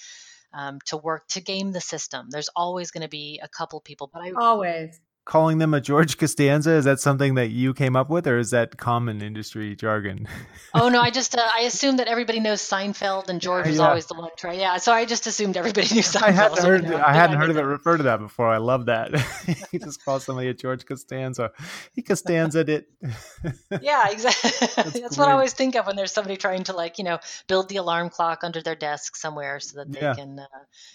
[0.53, 2.29] um, to work to game the system.
[2.31, 6.17] There's always going to be a couple people, but I always calling them a George
[6.17, 6.73] Costanza?
[6.73, 10.27] Is that something that you came up with, or is that common industry jargon?
[10.75, 13.87] oh no, I just uh, I assumed that everybody knows Seinfeld and George was yeah.
[13.87, 14.31] always the one.
[14.37, 16.23] Try, yeah, so I just assumed everybody knew Seinfeld.
[16.23, 18.49] I hadn't heard, so I hadn't heard of it referred to that before.
[18.49, 19.15] I love that.
[19.71, 21.53] he just calls somebody a George Costanza.
[21.93, 22.89] He Costanza'd it.
[23.83, 24.51] yeah, exactly.
[24.75, 27.19] That's, That's what I always think of when there's somebody trying to like you know
[27.47, 30.15] build the alarm clock under their desk somewhere so that they yeah.
[30.15, 30.47] can, uh,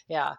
[0.07, 0.33] yeah.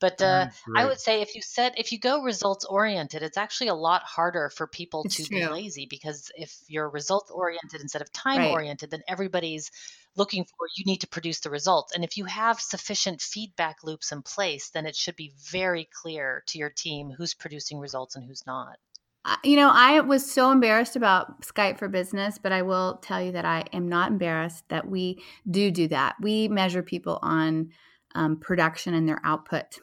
[0.00, 3.68] But uh, I would say if you set if you go results oriented, it's actually
[3.68, 5.40] a lot harder for people it's to true.
[5.40, 8.50] be lazy because if you're results oriented instead of time right.
[8.50, 9.70] oriented, then everybody's
[10.16, 11.94] looking for you need to produce the results.
[11.94, 16.42] And if you have sufficient feedback loops in place, then it should be very clear
[16.46, 18.78] to your team who's producing results and who's not.
[19.44, 23.32] You know, I was so embarrassed about Skype for Business, but I will tell you
[23.32, 26.16] that I am not embarrassed that we do do that.
[26.20, 27.70] We measure people on
[28.14, 29.78] um, production and their output.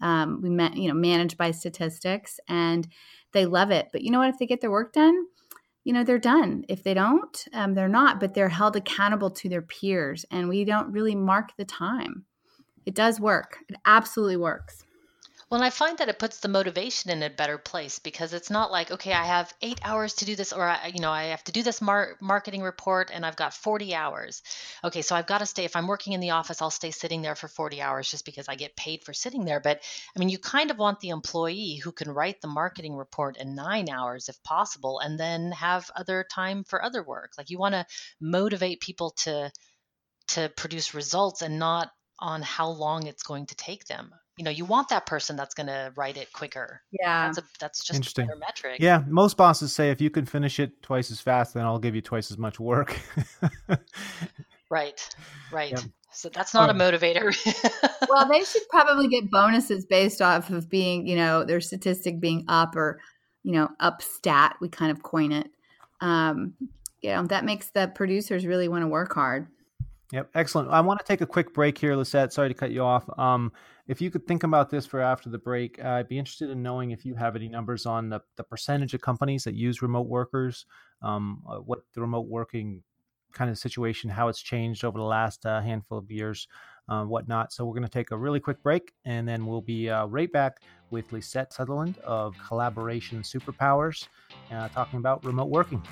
[0.00, 2.86] Um, we met, you know, managed by statistics and
[3.32, 3.88] they love it.
[3.92, 4.28] But you know what?
[4.28, 5.26] If they get their work done,
[5.84, 6.64] you know, they're done.
[6.68, 10.24] If they don't, um, they're not, but they're held accountable to their peers.
[10.30, 12.24] And we don't really mark the time.
[12.86, 13.58] It does work.
[13.68, 14.85] It absolutely works.
[15.48, 18.50] Well, and I find that it puts the motivation in a better place because it's
[18.50, 21.26] not like, okay, I have eight hours to do this, or I, you know, I
[21.26, 24.42] have to do this mar- marketing report, and I've got forty hours.
[24.82, 25.64] Okay, so I've got to stay.
[25.64, 28.48] If I'm working in the office, I'll stay sitting there for forty hours just because
[28.48, 29.60] I get paid for sitting there.
[29.60, 29.82] But
[30.16, 33.54] I mean, you kind of want the employee who can write the marketing report in
[33.54, 37.34] nine hours, if possible, and then have other time for other work.
[37.38, 37.86] Like you want to
[38.20, 39.52] motivate people to
[40.28, 44.50] to produce results and not on how long it's going to take them you know
[44.50, 47.96] you want that person that's going to write it quicker yeah that's, a, that's just
[47.96, 48.24] Interesting.
[48.24, 51.54] a better metric yeah most bosses say if you can finish it twice as fast
[51.54, 52.98] then i'll give you twice as much work
[54.70, 55.08] right
[55.50, 55.80] right yeah.
[56.12, 57.30] So that's not a motivator.
[58.08, 62.46] well, they should probably get bonuses based off of being, you know, their statistic being
[62.48, 63.00] up or,
[63.42, 64.56] you know, up stat.
[64.58, 65.50] We kind of coin it.
[66.00, 66.54] Um,
[67.02, 69.48] you know, that makes the producers really want to work hard.
[70.12, 70.70] Yep, excellent.
[70.70, 72.32] I want to take a quick break here, Lisette.
[72.32, 73.08] Sorry to cut you off.
[73.18, 73.52] Um,
[73.88, 76.62] if you could think about this for after the break, uh, I'd be interested in
[76.62, 80.06] knowing if you have any numbers on the, the percentage of companies that use remote
[80.06, 80.66] workers,
[81.02, 82.82] um, uh, what the remote working
[83.32, 86.46] kind of situation, how it's changed over the last uh, handful of years,
[86.88, 87.52] uh, whatnot.
[87.52, 90.30] So we're going to take a really quick break, and then we'll be uh, right
[90.30, 94.06] back with Lisette Sutherland of Collaboration Superpowers,
[94.52, 95.82] uh, talking about remote working.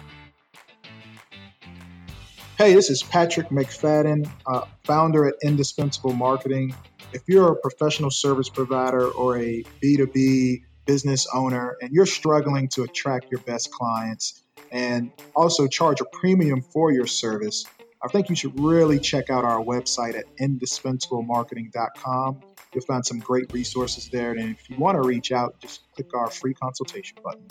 [2.56, 6.72] Hey, this is Patrick McFadden, uh, founder at Indispensable Marketing.
[7.12, 12.84] If you're a professional service provider or a B2B business owner and you're struggling to
[12.84, 17.66] attract your best clients and also charge a premium for your service,
[18.04, 22.40] I think you should really check out our website at indispensablemarketing.com.
[22.72, 24.30] You'll find some great resources there.
[24.30, 27.48] And if you want to reach out, just click our free consultation button.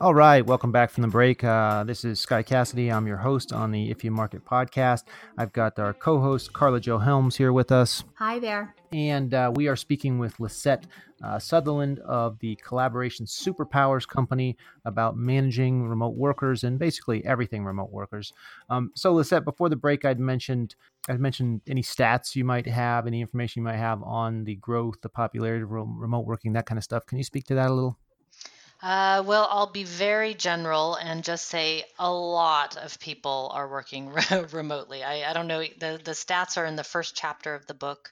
[0.00, 1.44] All right, welcome back from the break.
[1.44, 2.90] Uh, this is Sky Cassidy.
[2.90, 5.04] I'm your host on the If You Market podcast.
[5.36, 8.02] I've got our co host, Karla Jo Helms, here with us.
[8.14, 8.74] Hi there.
[8.92, 10.86] And uh, we are speaking with Lisette
[11.22, 17.90] uh, Sutherland of the Collaboration Superpowers Company about managing remote workers and basically everything remote
[17.90, 18.32] workers.
[18.70, 20.76] Um, so, Lisette, before the break, I'd mentioned
[21.10, 25.02] I'd mentioned any stats you might have, any information you might have on the growth,
[25.02, 27.04] the popularity of remote working, that kind of stuff.
[27.04, 27.98] Can you speak to that a little?
[28.82, 34.08] Uh, well, I'll be very general and just say a lot of people are working
[34.08, 35.02] re- remotely.
[35.04, 38.10] I, I, don't know, the, the stats are in the first chapter of the book.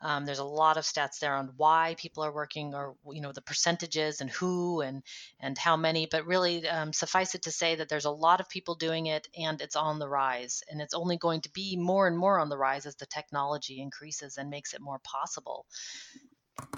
[0.00, 3.32] Um, there's a lot of stats there on why people are working or, you know,
[3.32, 5.02] the percentages and who and,
[5.40, 8.48] and how many, but really um, suffice it to say that there's a lot of
[8.48, 10.62] people doing it and it's on the rise.
[10.70, 13.80] And it's only going to be more and more on the rise as the technology
[13.80, 15.66] increases and makes it more possible.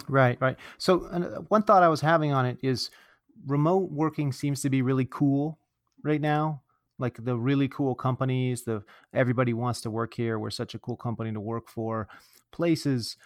[0.08, 0.56] Right, right.
[0.78, 1.00] So,
[1.48, 2.90] one thought I was having on it is,
[3.46, 5.58] remote working seems to be really cool
[6.02, 6.62] right now.
[6.98, 10.38] Like the really cool companies the everybody wants to work here.
[10.38, 12.08] We're such a cool company to work for.
[12.52, 13.16] Places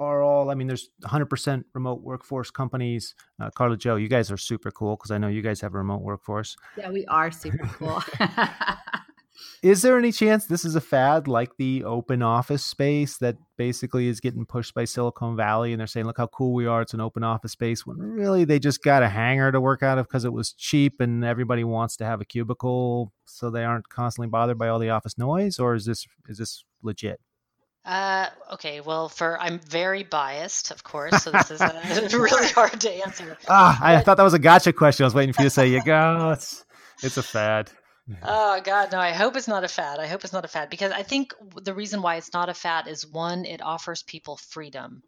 [0.00, 3.14] are all i mean there's 100% remote workforce companies.
[3.40, 5.78] Uh, karla jo you guys are super cool because i know you guys have a
[5.78, 6.56] remote workforce.
[6.76, 8.02] Yeah we are super cool
[9.62, 14.08] is there any chance this is a fad like the open office space that basically
[14.08, 16.82] is getting pushed by Silicon Valley and they're saying, look how cool we are.
[16.82, 19.98] It's an open office space when really they just got a hangar to work out
[19.98, 23.88] of because it was cheap and everybody wants to have a cubicle so they aren't
[23.88, 25.58] constantly bothered by all the office noise?
[25.58, 27.20] Or is this, is this legit?
[27.84, 32.78] Uh, okay, well, for I'm very biased, of course, so this is uh, really hard
[32.82, 33.38] to answer.
[33.48, 35.04] Ah, I thought that was a gotcha question.
[35.04, 36.66] I was waiting for you to say, "You go, it's
[37.02, 37.70] it's a fad."
[38.22, 39.98] oh god no i hope it's not a fad.
[39.98, 42.54] I hope it's not a fad because i think the reason why it's not a
[42.54, 45.02] fad is one it offers people freedom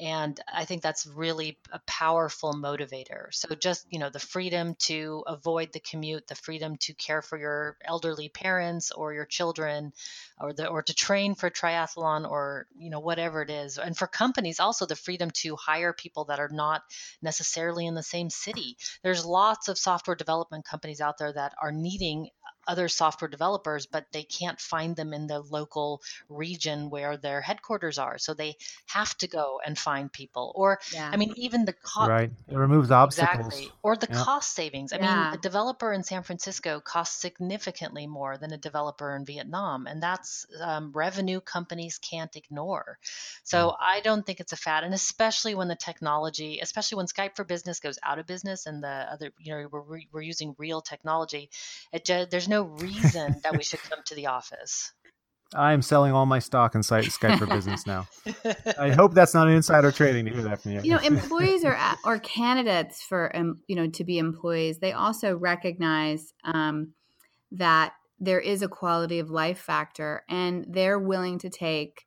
[0.00, 3.32] and i think that's really a powerful motivator.
[3.32, 7.38] So just you know the freedom to avoid the commute the freedom to care for
[7.38, 9.92] your elderly parents or your children
[10.40, 13.78] or the or to train for triathlon or you know whatever it is.
[13.78, 16.82] And for companies also the freedom to hire people that are not
[17.22, 18.76] necessarily in the same city.
[19.02, 22.30] There's lots of software development companies out there that are needing
[22.66, 27.98] other software developers, but they can't find them in the local region where their headquarters
[27.98, 28.18] are.
[28.18, 30.52] So they have to go and find people.
[30.54, 31.10] Or, yeah.
[31.12, 32.08] I mean, even the cost.
[32.08, 32.30] Right.
[32.48, 33.46] It removes obstacles.
[33.46, 33.72] Exactly.
[33.82, 34.92] Or the cost savings.
[34.92, 35.24] I yeah.
[35.24, 39.86] mean, a developer in San Francisco costs significantly more than a developer in Vietnam.
[39.86, 42.98] And that's um, revenue companies can't ignore.
[43.42, 43.76] So mm.
[43.80, 44.84] I don't think it's a fad.
[44.84, 48.82] And especially when the technology, especially when Skype for Business goes out of business and
[48.82, 51.50] the other, you know, we're, we're using real technology,
[51.92, 54.92] it, there's no no reason that we should come to the office.
[55.54, 58.06] I'm selling all my stock in Skype for Business now.
[58.78, 60.80] I hope that's not an insider trading to hear that from you.
[60.82, 65.36] You know, employees or or candidates for um, you know to be employees, they also
[65.36, 66.92] recognize um,
[67.52, 72.04] that there is a quality of life factor, and they're willing to take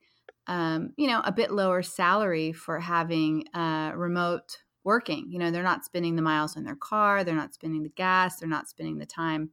[0.47, 5.27] um, you know a bit lower salary for having uh, remote working.
[5.29, 8.39] You know, they're not spending the miles in their car, they're not spending the gas,
[8.39, 9.51] they're not spending the time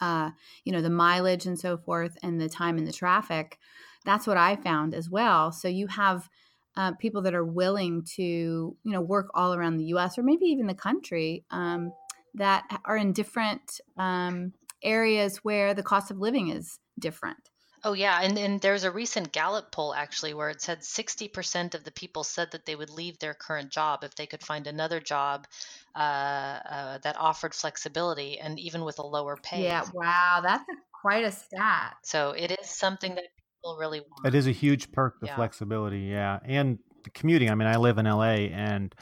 [0.00, 0.30] uh,
[0.64, 3.58] you know, the mileage and so forth and the time in the traffic.
[4.04, 5.52] That's what I found as well.
[5.52, 6.28] So you have
[6.76, 10.16] uh, people that are willing to, you know, work all around the U.S.
[10.16, 11.92] or maybe even the country um,
[12.34, 17.50] that are in different um, areas where the cost of living is different.
[17.84, 21.84] Oh yeah, and and there's a recent Gallup poll actually where it said 60% of
[21.84, 25.00] the people said that they would leave their current job if they could find another
[25.00, 25.46] job
[25.94, 29.62] uh, uh, that offered flexibility and even with a lower pay.
[29.62, 31.96] Yeah, wow, that's a quite a stat.
[32.02, 33.24] So it is something that
[33.62, 34.26] people really want.
[34.26, 35.36] It is a huge perk, the Yeah.
[35.36, 37.50] flexibility, yeah, and the commuting.
[37.50, 38.94] I mean, I live in LA, and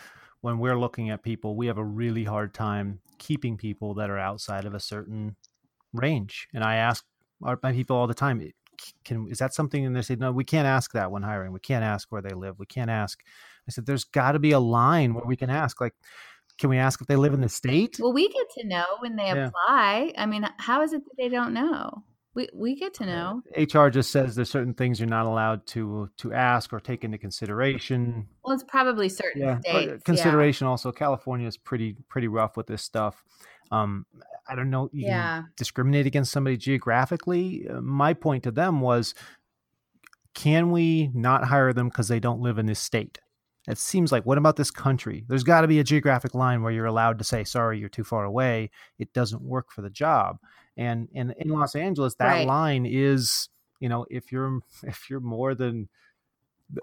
[0.42, 4.18] when we're looking at people, we have a really hard time keeping people that are
[4.18, 5.36] outside of a certain
[5.94, 6.48] range.
[6.52, 7.04] And I ask
[7.42, 8.40] our, my people all the time,
[9.04, 11.52] "Can is that something?" And they say, "No, we can't ask that when hiring.
[11.52, 12.58] We can't ask where they live.
[12.58, 13.20] We can't ask."
[13.68, 15.94] I said, "There's got to be a line where we can ask, like."
[16.58, 17.98] Can we ask if they live in the state?
[18.00, 19.48] Well, we get to know when they Yeah.
[19.48, 20.14] apply.
[20.16, 22.02] I mean, how is it that they don't know?
[22.34, 23.42] We we get to know.
[23.56, 27.18] HR just says there's certain things you're not allowed to to ask or take into
[27.18, 28.26] consideration.
[28.42, 29.92] Well, it's probably certain yeah, but uh, states.
[29.92, 29.98] yeah.
[30.04, 30.92] consideration also.
[30.92, 33.22] California is pretty pretty rough with this stuff.
[33.70, 34.06] Um,
[34.48, 34.88] I don't know.
[34.92, 35.42] You Yeah.
[35.42, 37.68] can discriminate against somebody geographically.
[37.68, 39.14] Uh, my point to them was,
[40.34, 43.18] can we not hire them because they don't live in this state?
[43.68, 45.24] It seems like what about this country?
[45.28, 48.04] There's got to be a geographic line where you're allowed to say, "Sorry, you're too
[48.04, 48.70] far away.
[48.98, 50.38] It doesn't work for the job."
[50.76, 52.46] And and in Los Angeles, that Right.
[52.46, 53.48] line is,
[53.80, 55.88] you know, if you're if you're more than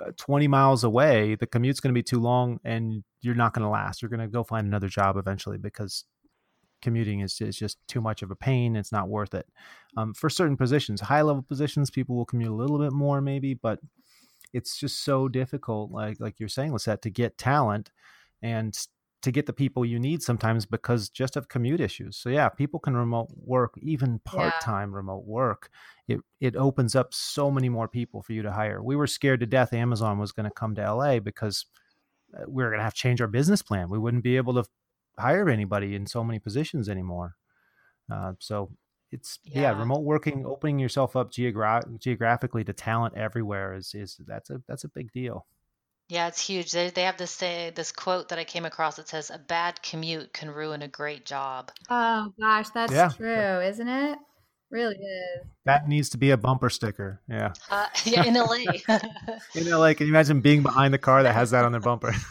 [0.01, 3.63] uh, 20 miles away, the commute's going to be too long and you're not going
[3.63, 4.01] to last.
[4.01, 6.05] You're going to go find another job eventually because
[6.83, 8.75] commuting is, is just too much of a pain.
[8.75, 9.47] It's not worth it.
[9.97, 13.55] Um, for certain positions, high level positions, people will commute a little bit more maybe,
[13.55, 13.79] but
[14.53, 15.91] it's just so difficult.
[15.91, 17.89] Like, like you're saying, Lisette, to get talent
[18.43, 18.77] and
[19.23, 22.17] to get the people you need sometimes because just of commute issues.
[22.17, 25.69] So yeah, people can remote work, even part-time remote work.
[26.09, 28.83] It it opens up so many more people for you to hire.
[28.83, 31.65] We were scared to death Amazon was going to come to LA because
[32.37, 33.89] uh, we were going to have to change our business plan.
[33.89, 34.65] We wouldn't be able to
[35.17, 37.35] hire anybody in so many positions anymore.
[38.11, 38.71] Uh, so
[39.11, 39.61] it's yeah.
[39.71, 39.79] Yeah.
[39.79, 44.83] remote working, opening yourself up geogra- geographically to talent everywhere is is that's a that's
[44.83, 45.45] a big deal.
[46.09, 46.71] Yeah, it's huge.
[46.71, 49.81] They, they have this say, this quote that I came across that says, "A bad
[49.81, 53.09] commute can ruin a great job." Oh gosh, that's Yeah.
[53.09, 54.19] true, isn't it?
[54.69, 55.45] Really is.
[55.65, 57.21] That needs to be a bumper sticker.
[57.29, 57.53] Yeah.
[57.69, 58.63] Uh, yeah, in LA.
[59.53, 61.81] You know, like, can you imagine being behind the car that has that on their
[61.81, 62.13] bumper?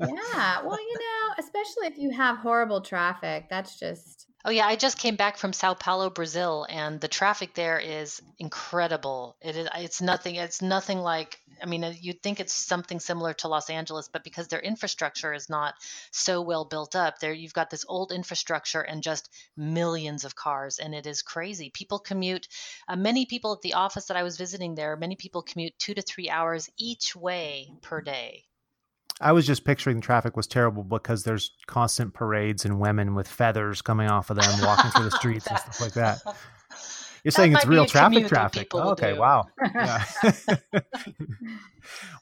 [0.00, 0.62] Yeah.
[0.64, 1.09] Well, you know,
[1.40, 5.52] especially if you have horrible traffic, that's just Oh yeah, I just came back from
[5.52, 9.36] Sao Paulo, Brazil, and the traffic there is incredible.
[9.42, 13.34] It is it's nothing it's nothing like I mean uh, you'd think it's something similar
[13.34, 15.74] to Los Angeles, but because their infrastructure is not
[16.10, 19.28] so well built up, there you've got this old infrastructure and just
[19.58, 21.68] millions of cars and it is crazy.
[21.68, 22.48] People commute
[22.88, 25.92] uh, many people at the office that I was visiting there, many people commute 2
[25.94, 28.44] to 3 hours each way per day.
[29.20, 33.82] I was just picturing traffic was terrible because there's constant parades and women with feathers
[33.82, 36.18] coming off of them walking through the streets and stuff like that.
[37.22, 38.60] You're That saying it's real traffic traffic.
[38.62, 39.20] people will okay, do.
[39.20, 39.44] wow.
[39.74, 40.04] Yeah.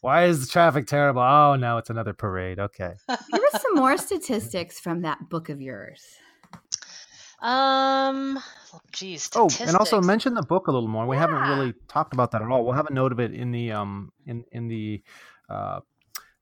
[0.00, 1.22] Why is the traffic terrible?
[1.22, 2.58] Oh no, it's another parade.
[2.58, 2.94] Okay.
[3.08, 6.02] Give us some more statistics from that book of yours.
[7.40, 8.40] Um
[8.92, 11.06] geez, Oh, and also mention the book a little more.
[11.06, 12.64] We haven't really talked about that at all.
[12.64, 15.02] We'll have a note of it in the um in in the
[15.48, 15.80] uh,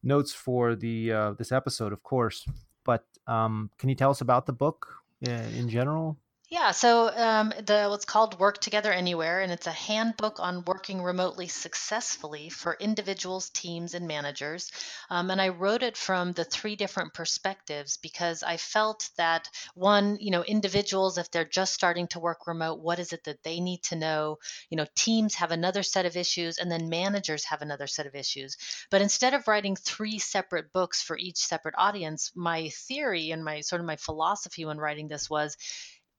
[0.06, 2.46] notes for the uh, this episode, of course.
[2.84, 4.86] But um, can you tell us about the book
[5.26, 6.16] uh, in general?
[6.56, 11.02] Yeah, so um, the what's called Work Together Anywhere, and it's a handbook on working
[11.02, 14.72] remotely successfully for individuals, teams, and managers.
[15.10, 20.16] Um, and I wrote it from the three different perspectives because I felt that one,
[20.18, 23.60] you know, individuals, if they're just starting to work remote, what is it that they
[23.60, 24.38] need to know?
[24.70, 28.14] You know, teams have another set of issues, and then managers have another set of
[28.14, 28.56] issues.
[28.90, 33.60] But instead of writing three separate books for each separate audience, my theory and my
[33.60, 35.58] sort of my philosophy when writing this was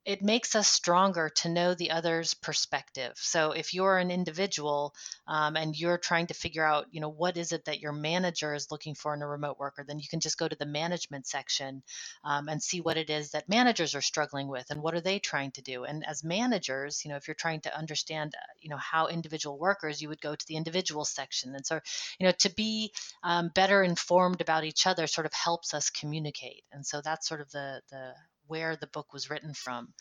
[0.08, 3.12] it makes us stronger to know the other's perspective.
[3.18, 4.95] So if you're an individual
[5.28, 8.53] um, and you're trying to figure out, you know, what is it that your manager
[8.53, 11.28] is looking for in a remote worker, then you can just go to the management
[11.28, 11.84] section
[12.24, 15.20] um, and see what it is that managers are struggling with and what are they
[15.20, 15.84] trying to do.
[15.84, 19.60] And as managers, you know, if you're trying to understand, uh, you know, how individual
[19.60, 21.53] workers, you would go to the individual section.
[21.53, 21.82] And so,
[22.18, 22.93] you know, to be
[23.24, 26.64] um, better informed about each other sort of helps us communicate.
[26.72, 28.14] And so that's sort of the the
[28.47, 29.93] where the book was written from.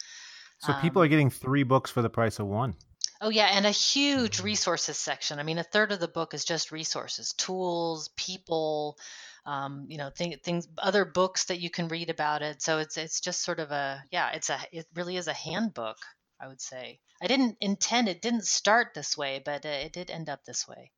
[0.58, 2.74] So people Um, are getting three books for the price of one.
[3.20, 5.38] Oh yeah, and a huge resources section.
[5.38, 8.98] I mean, a third of the book is just resources, tools, people,
[9.46, 12.60] um, you know, thing, things, other books that you can read about it.
[12.62, 15.98] So it's it's just sort of a yeah, it's a it really is a handbook.
[16.38, 17.00] I would say.
[17.22, 20.68] I didn't intend it didn't start this way, but uh, it did end up this
[20.68, 20.90] way.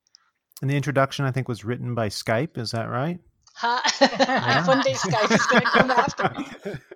[0.60, 2.58] And the introduction, I think, was written by Skype.
[2.58, 3.20] Is that right?
[3.60, 3.80] Huh?
[4.66, 6.46] One day Skype is going to come after me.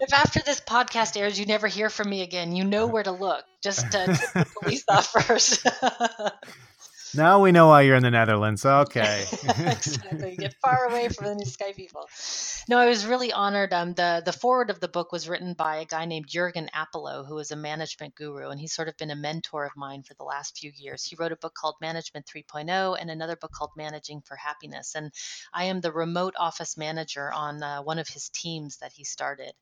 [0.00, 3.12] If after this podcast airs, you never hear from me again, you know where to
[3.12, 3.44] look.
[3.62, 5.66] Just uh, the police off first.
[7.14, 8.64] Now we know why you're in the Netherlands.
[8.64, 9.24] Okay.
[9.44, 10.36] exactly.
[10.36, 12.08] Get far away from the Sky people.
[12.68, 13.72] No, I was really honored.
[13.72, 17.26] Um, the the foreword of the book was written by a guy named Jürgen Appelo,
[17.26, 20.14] who is a management guru, and he's sort of been a mentor of mine for
[20.14, 21.04] the last few years.
[21.04, 24.94] He wrote a book called Management 3.0 and another book called Managing for Happiness.
[24.94, 25.12] And
[25.52, 29.52] I am the remote office manager on uh, one of his teams that he started.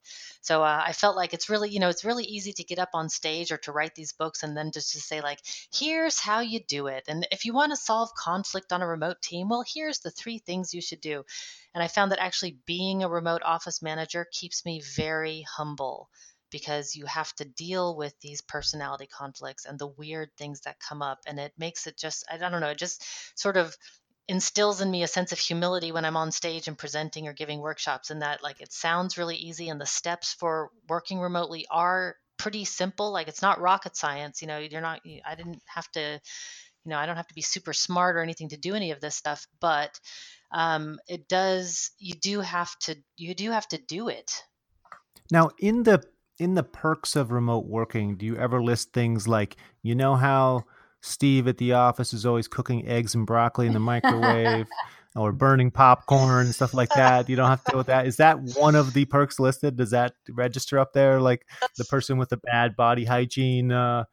[0.40, 2.90] So uh, I felt like it's really, you know, it's really easy to get up
[2.94, 5.40] on stage or to write these books and then just to say like,
[5.72, 7.04] here's how you do it.
[7.08, 10.38] And if you want to solve conflict on a remote team, well, here's the three
[10.38, 11.24] things you should do.
[11.74, 16.08] And I found that actually being a remote office manager keeps me very humble
[16.50, 21.02] because you have to deal with these personality conflicts and the weird things that come
[21.02, 21.18] up.
[21.26, 23.04] And it makes it just, I don't know, it just
[23.36, 23.76] sort of
[24.28, 27.60] instills in me a sense of humility when I'm on stage and presenting or giving
[27.60, 32.16] workshops, and that like it sounds really easy, and the steps for working remotely are
[32.36, 33.12] pretty simple.
[33.12, 34.40] Like it's not rocket science.
[34.40, 35.00] You know, you're not.
[35.26, 36.20] I didn't have to
[36.84, 39.00] you know, I don't have to be super smart or anything to do any of
[39.00, 39.98] this stuff, but
[40.52, 41.90] um, it does.
[41.98, 42.96] You do have to.
[43.16, 44.42] You do have to do it.
[45.30, 46.04] Now, in the
[46.38, 50.64] in the perks of remote working, do you ever list things like you know how
[51.00, 54.66] Steve at the office is always cooking eggs and broccoli in the microwave?
[55.16, 57.28] or burning popcorn and stuff like that.
[57.28, 58.06] You don't have to deal with that.
[58.06, 59.76] Is that one of the perks listed?
[59.76, 61.20] Does that register up there?
[61.20, 64.04] Like the person with the bad body hygiene, uh,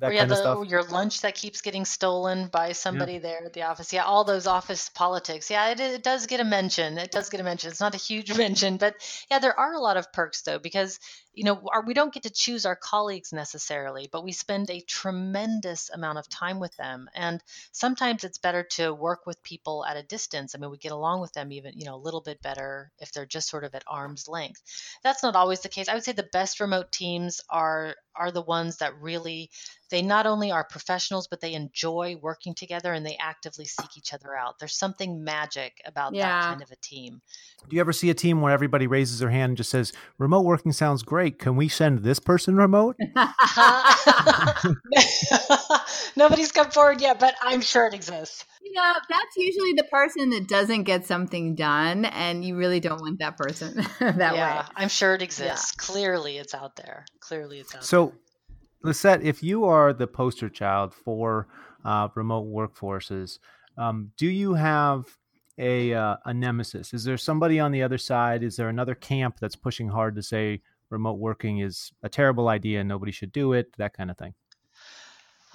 [0.00, 0.68] that yeah, kind of stuff.
[0.68, 3.18] Your lunch that keeps getting stolen by somebody yeah.
[3.20, 3.92] there at the office.
[3.92, 5.50] Yeah, all those office politics.
[5.50, 6.98] Yeah, it, it does get a mention.
[6.98, 7.70] It does get a mention.
[7.70, 8.94] It's not a huge mention, but
[9.30, 11.00] yeah, there are a lot of perks though because
[11.38, 14.80] you know our, we don't get to choose our colleagues necessarily, but we spend a
[14.80, 19.96] tremendous amount of time with them, and sometimes it's better to work with people at
[19.96, 20.54] a distance.
[20.54, 23.12] I mean, we get along with them even you know a little bit better if
[23.12, 24.60] they're just sort of at arm's length.
[25.04, 25.88] That's not always the case.
[25.88, 29.50] I would say the best remote teams are are the ones that really
[29.90, 34.12] they not only are professionals but they enjoy working together and they actively seek each
[34.12, 36.26] other out there's something magic about yeah.
[36.26, 37.20] that kind of a team
[37.68, 40.44] do you ever see a team where everybody raises their hand and just says remote
[40.44, 42.96] working sounds great can we send this person remote
[46.16, 50.48] nobody's come forward yet but i'm sure it exists yeah, that's usually the person that
[50.48, 54.66] doesn't get something done, and you really don't want that person that yeah, way.
[54.76, 55.74] I'm sure it exists.
[55.76, 55.84] Yeah.
[55.84, 57.06] Clearly, it's out there.
[57.20, 58.14] Clearly, it's out so, there.
[58.82, 61.48] Lisette, if you are the poster child for
[61.84, 63.38] uh, remote workforces,
[63.76, 65.06] um, do you have
[65.58, 66.94] a uh, a nemesis?
[66.94, 68.42] Is there somebody on the other side?
[68.42, 72.80] Is there another camp that's pushing hard to say remote working is a terrible idea
[72.80, 73.76] and nobody should do it?
[73.78, 74.34] That kind of thing.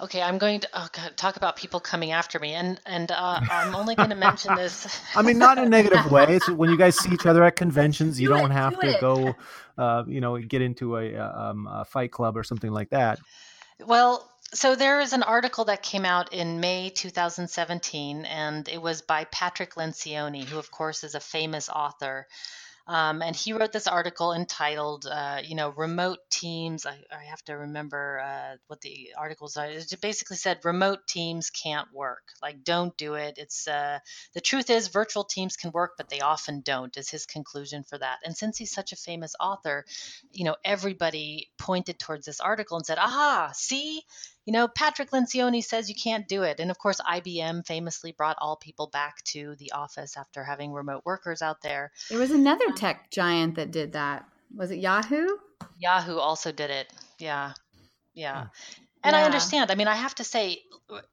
[0.00, 3.40] Okay, I'm going to oh God, talk about people coming after me, and and uh,
[3.50, 5.00] I'm only going to mention this.
[5.14, 6.26] I mean, not in a negative way.
[6.28, 8.94] It's when you guys see each other at conventions, you do not have do to
[8.94, 9.00] it.
[9.00, 9.34] go,
[9.78, 13.20] uh, you know, get into a, um, a fight club or something like that.
[13.86, 19.02] Well, so there is an article that came out in May 2017, and it was
[19.02, 22.26] by Patrick Lencioni, who, of course, is a famous author.
[22.86, 26.84] Um, and he wrote this article entitled, uh, you know, remote teams.
[26.84, 29.66] I, I have to remember uh, what the articles are.
[29.66, 32.24] It basically said remote teams can't work.
[32.42, 33.34] Like, don't do it.
[33.38, 34.00] It's uh,
[34.34, 36.94] the truth is virtual teams can work, but they often don't.
[36.98, 38.18] Is his conclusion for that.
[38.22, 39.86] And since he's such a famous author,
[40.30, 43.52] you know, everybody pointed towards this article and said, "Aha!
[43.54, 44.02] See."
[44.44, 46.60] You know, Patrick Lencioni says you can't do it.
[46.60, 51.02] And of course, IBM famously brought all people back to the office after having remote
[51.04, 51.92] workers out there.
[52.10, 54.28] There was another um, tech giant that did that.
[54.54, 55.28] Was it Yahoo?
[55.78, 56.92] Yahoo also did it.
[57.18, 57.52] Yeah.
[58.14, 58.46] Yeah.
[59.04, 59.20] And yeah.
[59.20, 59.70] I understand.
[59.70, 60.62] I mean, I have to say,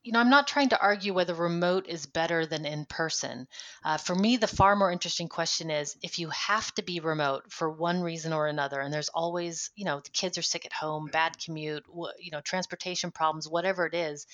[0.02, 3.48] you know, I'm not trying to argue whether remote is better than in person.
[3.84, 7.52] Uh, for me, the far more interesting question is if you have to be remote
[7.52, 10.72] for one reason or another, and there's always, you know, the kids are sick at
[10.72, 11.86] home, bad commute,
[12.20, 14.26] you know, transportation problems, whatever it is.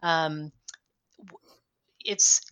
[0.00, 0.52] Um,
[2.04, 2.42] it's,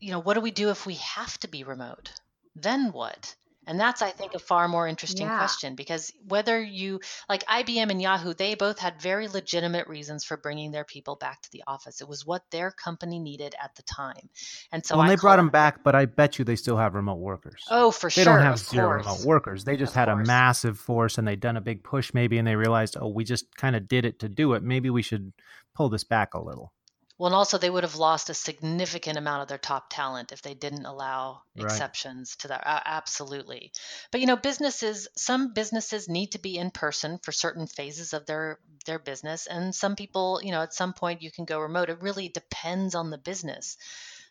[0.00, 2.12] you know, what do we do if we have to be remote?
[2.56, 3.36] Then what?
[3.66, 5.38] And that's, I think, a far more interesting yeah.
[5.38, 10.36] question because whether you like IBM and Yahoo, they both had very legitimate reasons for
[10.36, 12.00] bringing their people back to the office.
[12.00, 14.28] It was what their company needed at the time.
[14.72, 17.18] And so well, they brought them back, but I bet you they still have remote
[17.18, 17.62] workers.
[17.70, 18.24] Oh, for they sure.
[18.24, 19.06] They don't have zero course.
[19.06, 19.64] remote workers.
[19.64, 20.26] They just of had course.
[20.26, 23.24] a massive force and they'd done a big push maybe and they realized, oh, we
[23.24, 24.62] just kind of did it to do it.
[24.62, 25.32] Maybe we should
[25.74, 26.72] pull this back a little.
[27.18, 30.42] Well, and also they would have lost a significant amount of their top talent if
[30.42, 31.64] they didn't allow right.
[31.64, 32.62] exceptions to that.
[32.64, 33.72] Absolutely.
[34.10, 38.26] But you know, businesses, some businesses need to be in person for certain phases of
[38.26, 41.90] their their business, and some people, you know, at some point you can go remote.
[41.90, 43.76] It really depends on the business.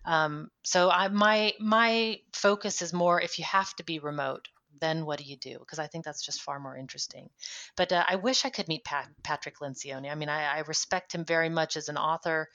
[0.04, 4.48] Um, so I, my my focus is more if you have to be remote,
[4.80, 5.60] then what do you do?
[5.60, 7.30] Because I think that's just far more interesting.
[7.76, 10.12] But uh, I wish I could meet Pat, Patrick Lencioni.
[10.12, 12.50] I mean, I, I, respect him very much as an author.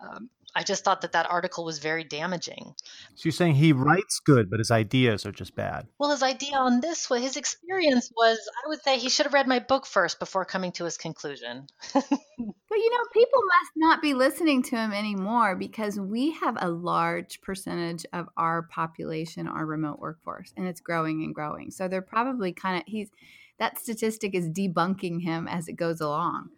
[0.00, 2.74] Um, I just thought that that article was very damaging.
[3.14, 5.86] So you're saying he writes good, but his ideas are just bad.
[5.98, 9.46] Well, his idea on this, his experience was, I would say he should have read
[9.46, 11.66] my book first before coming to his conclusion.
[11.92, 16.70] but you know, people must not be listening to him anymore because we have a
[16.70, 21.70] large percentage of our population, our remote workforce, and it's growing and growing.
[21.70, 23.10] So they're probably kind of he's
[23.58, 26.50] that statistic is debunking him as it goes along.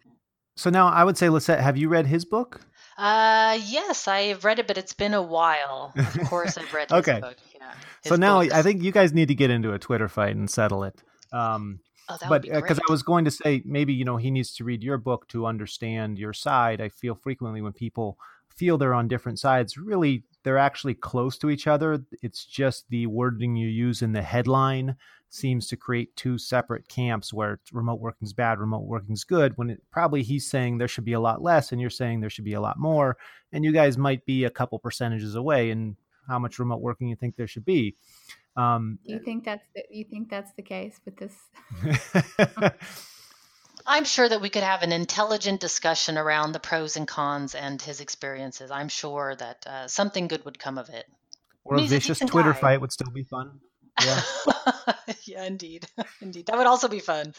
[0.55, 2.61] So now I would say, Lisette, have you read his book?
[3.01, 5.91] Uh, yes, I've read it, but it's been a while.
[5.95, 7.19] Of course, I've read his okay.
[7.19, 7.35] book.
[7.59, 7.73] Yeah.
[8.05, 8.53] so now books.
[8.53, 11.01] I think you guys need to get into a Twitter fight and settle it.
[11.33, 11.79] Um,
[12.09, 14.63] oh, but because uh, I was going to say maybe you know he needs to
[14.63, 16.79] read your book to understand your side.
[16.79, 18.19] I feel frequently when people
[18.55, 22.03] feel they're on different sides, really they're actually close to each other.
[22.21, 24.95] It's just the wording you use in the headline
[25.31, 29.57] seems to create two separate camps where remote working is bad, remote working is good,
[29.57, 32.29] when it, probably he's saying there should be a lot less and you're saying there
[32.29, 33.17] should be a lot more.
[33.53, 35.95] And you guys might be a couple percentages away in
[36.27, 37.95] how much remote working you think there should be.
[38.57, 41.33] Um, you think that's the, you think that's the case with this?
[43.87, 47.81] I'm sure that we could have an intelligent discussion around the pros and cons and
[47.81, 48.69] his experiences.
[48.69, 51.05] I'm sure that uh, something good would come of it.
[51.63, 52.59] Or a vicious Twitter guy.
[52.59, 53.61] fight would still be fun.
[54.03, 54.21] Yeah.
[55.25, 55.85] yeah, indeed.
[56.21, 56.45] indeed.
[56.47, 57.33] That would also be fun.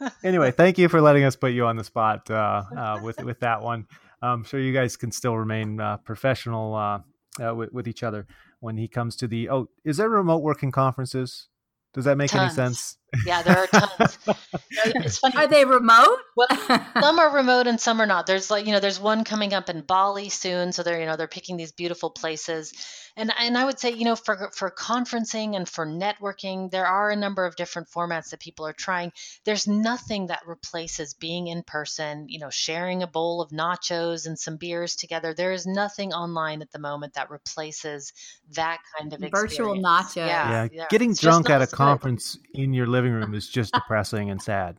[0.24, 3.40] anyway, thank you for letting us put you on the spot uh, uh, with with
[3.40, 3.86] that one.
[4.22, 7.00] I'm sure you guys can still remain uh, professional uh,
[7.42, 8.26] uh, with, with each other
[8.60, 9.48] when he comes to the.
[9.50, 11.48] Oh, is there remote working conferences?
[11.92, 12.42] Does that make tons.
[12.42, 12.96] any sense?
[13.26, 14.18] Yeah, there are tons.
[14.70, 15.36] it's funny.
[15.36, 16.18] Are they remote?
[16.36, 16.48] well,
[17.00, 18.26] some are remote and some are not.
[18.26, 21.16] There's like you know, there's one coming up in Bali soon, so they're you know
[21.16, 22.72] they're picking these beautiful places,
[23.16, 27.10] and and I would say you know for for conferencing and for networking, there are
[27.10, 29.12] a number of different formats that people are trying.
[29.44, 32.26] There's nothing that replaces being in person.
[32.28, 35.34] You know, sharing a bowl of nachos and some beers together.
[35.34, 38.12] There is nothing online at the moment that replaces
[38.52, 39.56] that kind of experience.
[39.56, 40.16] virtual nachos.
[40.16, 40.68] Yeah, yeah.
[40.72, 40.86] yeah.
[40.90, 44.78] getting it's drunk at a conference in your living room is just depressing and sad.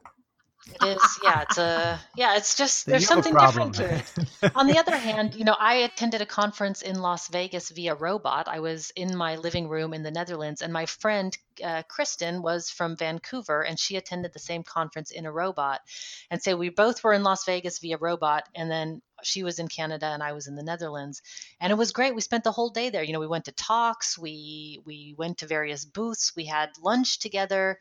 [0.67, 1.41] It is, yeah.
[1.41, 2.37] It's a, yeah.
[2.37, 4.53] It's just there's something different to it.
[4.55, 8.47] On the other hand, you know, I attended a conference in Las Vegas via robot.
[8.47, 12.69] I was in my living room in the Netherlands, and my friend uh, Kristen was
[12.69, 15.81] from Vancouver, and she attended the same conference in a robot.
[16.29, 19.67] And so we both were in Las Vegas via robot, and then she was in
[19.67, 21.21] Canada and I was in the Netherlands,
[21.59, 22.15] and it was great.
[22.15, 23.03] We spent the whole day there.
[23.03, 27.19] You know, we went to talks, we we went to various booths, we had lunch
[27.19, 27.79] together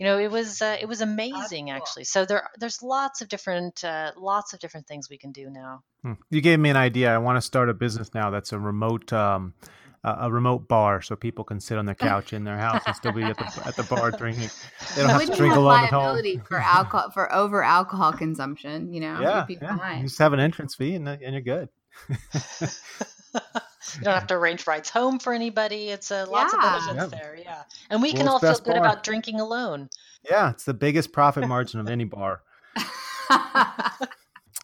[0.00, 1.76] you know it was uh, it was amazing cool.
[1.76, 5.48] actually so there there's lots of different uh, lots of different things we can do
[5.50, 6.14] now hmm.
[6.30, 9.12] you gave me an idea i want to start a business now that's a remote
[9.12, 9.54] um,
[10.02, 13.12] a remote bar so people can sit on their couch in their house and still
[13.12, 14.48] be at the at the bar drinking.
[14.96, 16.42] They don't have to drink alone at home.
[16.48, 19.20] for alcohol for over alcohol consumption, you know.
[19.20, 19.96] Yeah, yeah.
[19.98, 21.68] You just have an entrance fee and, and you're good.
[23.96, 25.88] You don't have to arrange rides home for anybody.
[25.88, 26.76] It's a uh, lots yeah.
[26.76, 27.38] of benefits there.
[27.40, 28.78] Yeah, and we can all feel good bar.
[28.78, 29.88] about drinking alone.
[30.28, 32.42] Yeah, it's the biggest profit margin of any bar.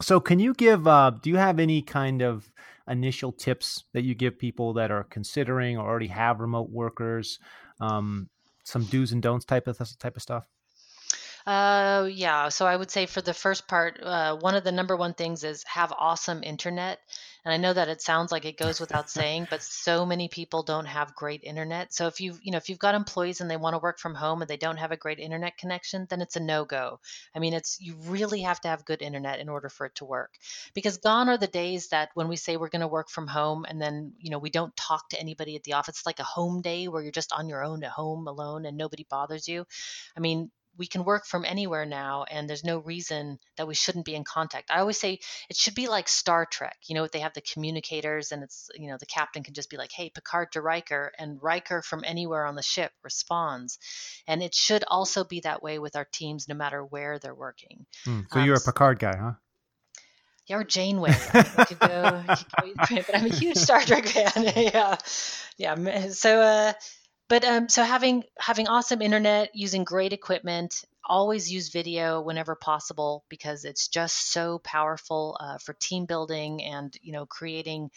[0.02, 0.86] so, can you give?
[0.86, 2.52] Uh, do you have any kind of
[2.88, 7.38] initial tips that you give people that are considering or already have remote workers?
[7.80, 8.28] Um,
[8.64, 10.46] some do's and don'ts type of type of stuff.
[11.46, 12.48] Uh, yeah.
[12.48, 15.44] So I would say for the first part, uh, one of the number one things
[15.44, 16.98] is have awesome internet.
[17.46, 20.64] And I know that it sounds like it goes without saying, but so many people
[20.64, 21.94] don't have great internet.
[21.94, 24.16] So if you you know if you've got employees and they want to work from
[24.16, 26.98] home and they don't have a great internet connection, then it's a no go.
[27.36, 30.04] I mean, it's you really have to have good internet in order for it to
[30.04, 30.34] work.
[30.74, 33.64] Because gone are the days that when we say we're going to work from home
[33.68, 35.98] and then you know we don't talk to anybody at the office.
[35.98, 38.76] It's like a home day where you're just on your own at home alone and
[38.76, 39.66] nobody bothers you.
[40.16, 44.04] I mean, we can work from anywhere now and there's no reason that we shouldn't
[44.04, 45.18] be in contact i always say
[45.48, 48.88] it should be like star trek you know they have the communicators and it's you
[48.88, 52.46] know the captain can just be like hey picard to riker and riker from anywhere
[52.46, 53.78] on the ship responds
[54.26, 57.86] and it should also be that way with our teams no matter where they're working
[58.06, 59.32] mm, so um, you're a picard guy huh
[60.48, 61.10] yeah, or Janeway.
[61.10, 64.44] I could go, could go but I'm a huge Star Trek fan.
[64.56, 64.96] yeah,
[65.58, 66.08] yeah.
[66.10, 66.72] So, uh,
[67.28, 73.24] but um, so having having awesome internet, using great equipment, always use video whenever possible
[73.28, 77.90] because it's just so powerful uh, for team building and you know creating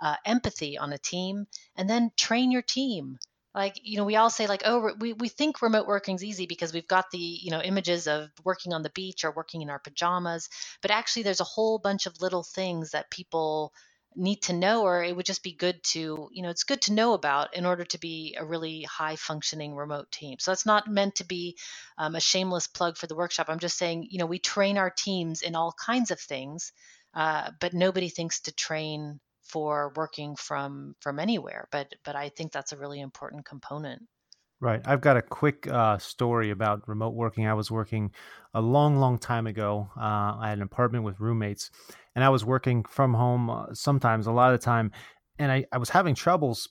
[0.00, 1.46] uh, empathy on a team.
[1.76, 3.18] And then train your team.
[3.54, 6.72] Like you know, we all say like, oh, we we think remote working's easy because
[6.72, 9.78] we've got the you know images of working on the beach or working in our
[9.80, 10.48] pajamas.
[10.82, 13.72] But actually, there's a whole bunch of little things that people
[14.16, 16.92] need to know or it would just be good to you know it's good to
[16.92, 20.88] know about in order to be a really high functioning remote team so that's not
[20.88, 21.56] meant to be
[21.98, 24.90] um, a shameless plug for the workshop i'm just saying you know we train our
[24.90, 26.72] teams in all kinds of things
[27.14, 31.68] uh, but nobody thinks to train for working from from anywhere.
[31.72, 34.02] But but I think that's a really important component.
[34.58, 34.80] Right.
[34.86, 37.46] I've got a quick uh, story about remote working.
[37.46, 38.10] I was working
[38.54, 39.90] a long, long time ago.
[39.94, 41.70] Uh, I had an apartment with roommates,
[42.14, 44.92] and I was working from home uh, sometimes, a lot of the time.
[45.38, 46.70] And I, I was having troubles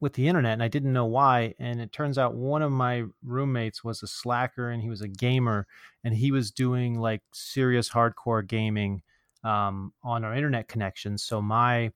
[0.00, 1.54] with the internet, and I didn't know why.
[1.58, 5.08] And it turns out one of my roommates was a slacker, and he was a
[5.08, 5.66] gamer,
[6.04, 9.02] and he was doing like serious hardcore gaming
[9.44, 11.18] um, on our internet connection.
[11.18, 11.92] So my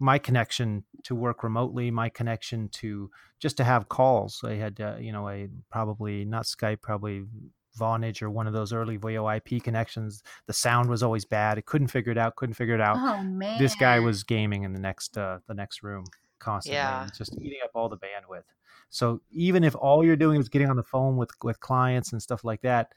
[0.00, 4.40] my connection to work remotely, my connection to just to have calls.
[4.44, 7.24] I had, uh, you know, a probably not Skype, probably
[7.78, 10.22] Vonage or one of those early VoIP connections.
[10.46, 11.58] The sound was always bad.
[11.58, 12.36] It couldn't figure it out.
[12.36, 12.96] Couldn't figure it out.
[12.98, 13.60] Oh man!
[13.60, 16.04] This guy was gaming in the next uh, the next room
[16.40, 17.06] constantly, yeah.
[17.16, 18.44] just eating up all the bandwidth.
[18.88, 22.20] So even if all you're doing is getting on the phone with with clients and
[22.20, 22.92] stuff like that,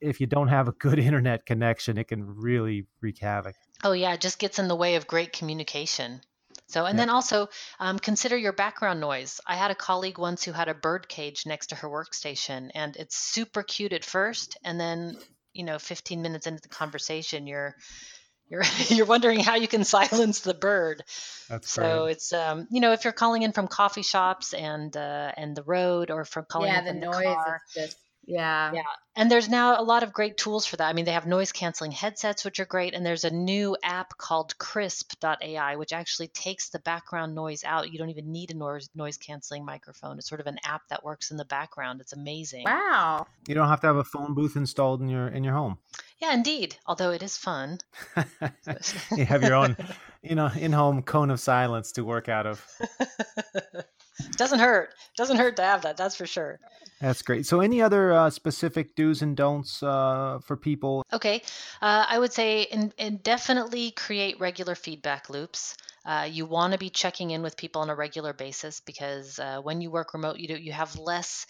[0.00, 3.54] if you don't have a good internet connection, it can really wreak havoc.
[3.84, 6.20] Oh yeah, it just gets in the way of great communication.
[6.68, 9.40] So, and then also um, consider your background noise.
[9.46, 12.96] I had a colleague once who had a bird cage next to her workstation, and
[12.96, 15.16] it's super cute at first, and then
[15.56, 17.74] you know, 15 minutes into the conversation, you're
[18.48, 21.02] you're you're wondering how you can silence the bird.
[21.48, 22.12] That's so great.
[22.12, 25.62] it's um you know if you're calling in from coffee shops and uh, and the
[25.62, 27.62] road or from calling yeah, in the from noise the car.
[27.68, 27.96] is just
[28.26, 28.72] yeah.
[28.74, 28.82] Yeah.
[29.14, 30.88] And there's now a lot of great tools for that.
[30.88, 32.92] I mean, they have noise canceling headsets, which are great.
[32.92, 37.90] And there's a new app called krisp.ai, which actually takes the background noise out.
[37.90, 40.18] You don't even need a noise, noise canceling microphone.
[40.18, 42.00] It's sort of an app that works in the background.
[42.00, 42.64] It's amazing.
[42.64, 43.26] Wow.
[43.48, 45.78] You don't have to have a phone booth installed in your in your home.
[46.18, 46.76] Yeah, indeed.
[46.86, 47.78] Although it is fun.
[49.16, 49.76] you have your own,
[50.22, 52.66] you know, in-home cone of silence to work out of.
[54.36, 54.94] Doesn't hurt.
[55.16, 55.96] Doesn't hurt to have that.
[55.96, 56.58] That's for sure.
[57.00, 57.46] That's great.
[57.46, 61.04] So, any other uh, specific do's and don'ts uh, for people?
[61.12, 61.42] Okay,
[61.82, 65.76] uh, I would say in, in definitely create regular feedback loops.
[66.06, 69.60] Uh, you want to be checking in with people on a regular basis because uh,
[69.60, 71.46] when you work remote, you do you have less.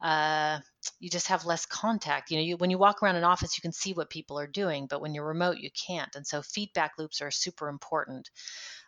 [0.00, 0.58] Uh,
[1.00, 2.30] you just have less contact.
[2.30, 4.46] You know, you, when you walk around an office, you can see what people are
[4.46, 6.14] doing, but when you're remote, you can't.
[6.14, 8.30] And so, feedback loops are super important.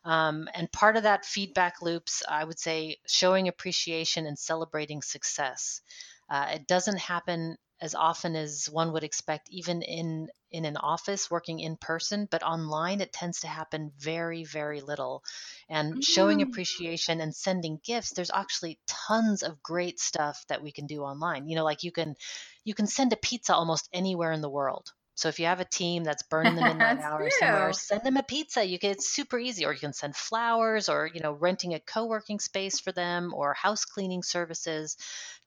[0.09, 5.83] Um, and part of that feedback loops, I would say, showing appreciation and celebrating success.
[6.31, 11.31] Uh, it doesn't happen as often as one would expect, even in in an office
[11.31, 15.23] working in person, but online it tends to happen very, very little.
[15.69, 16.43] And showing Mm.
[16.43, 21.49] appreciation and sending gifts, there's actually tons of great stuff that we can do online.
[21.49, 22.17] You know, like you can
[22.65, 24.93] you can send a pizza almost anywhere in the world.
[25.19, 28.23] So if you have a team that's burning the midnight hour somewhere, send them a
[28.23, 28.65] pizza.
[28.65, 29.65] You can, it's super easy.
[29.67, 33.53] Or you can send flowers, or you know, renting a co-working space for them, or
[33.55, 34.97] house cleaning services.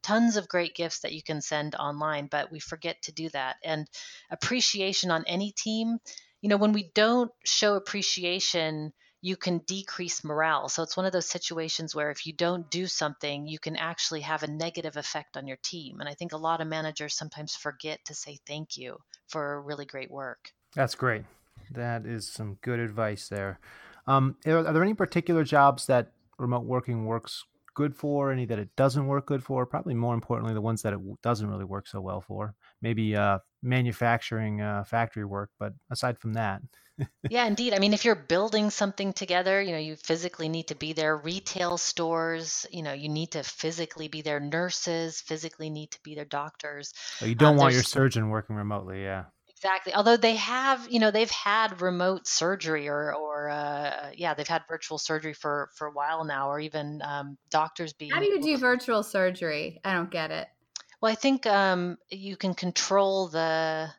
[0.03, 3.55] Tons of great gifts that you can send online, but we forget to do that.
[3.63, 3.87] And
[4.29, 5.99] appreciation on any team,
[6.41, 8.91] you know, when we don't show appreciation,
[9.21, 10.67] you can decrease morale.
[10.67, 14.21] So it's one of those situations where if you don't do something, you can actually
[14.21, 15.99] have a negative effect on your team.
[15.99, 18.97] And I think a lot of managers sometimes forget to say thank you
[19.27, 20.51] for really great work.
[20.73, 21.23] That's great.
[21.69, 23.59] That is some good advice there.
[24.07, 27.45] Um, are, are there any particular jobs that remote working works
[27.75, 28.31] good for?
[28.31, 29.67] Any that it doesn't work good for?
[29.67, 32.55] Probably more importantly, the ones that it doesn't really work so well for.
[32.81, 35.49] Maybe uh, manufacturing, uh, factory work.
[35.59, 36.61] But aside from that,
[37.29, 37.73] yeah, indeed.
[37.73, 41.15] I mean, if you're building something together, you know, you physically need to be there.
[41.15, 44.39] Retail stores, you know, you need to physically be there.
[44.39, 46.25] Nurses physically need to be there.
[46.25, 46.93] Doctors.
[47.21, 49.01] Oh, you don't Um, want your surgeon working remotely.
[49.03, 49.25] Yeah.
[49.47, 49.93] Exactly.
[49.93, 54.63] Although they have, you know, they've had remote surgery or, or uh, yeah, they've had
[54.67, 58.11] virtual surgery for for a while now, or even um, doctors being.
[58.11, 59.79] How do you do virtual surgery?
[59.83, 60.47] I don't get it.
[61.01, 63.89] Well, I think um, you can control the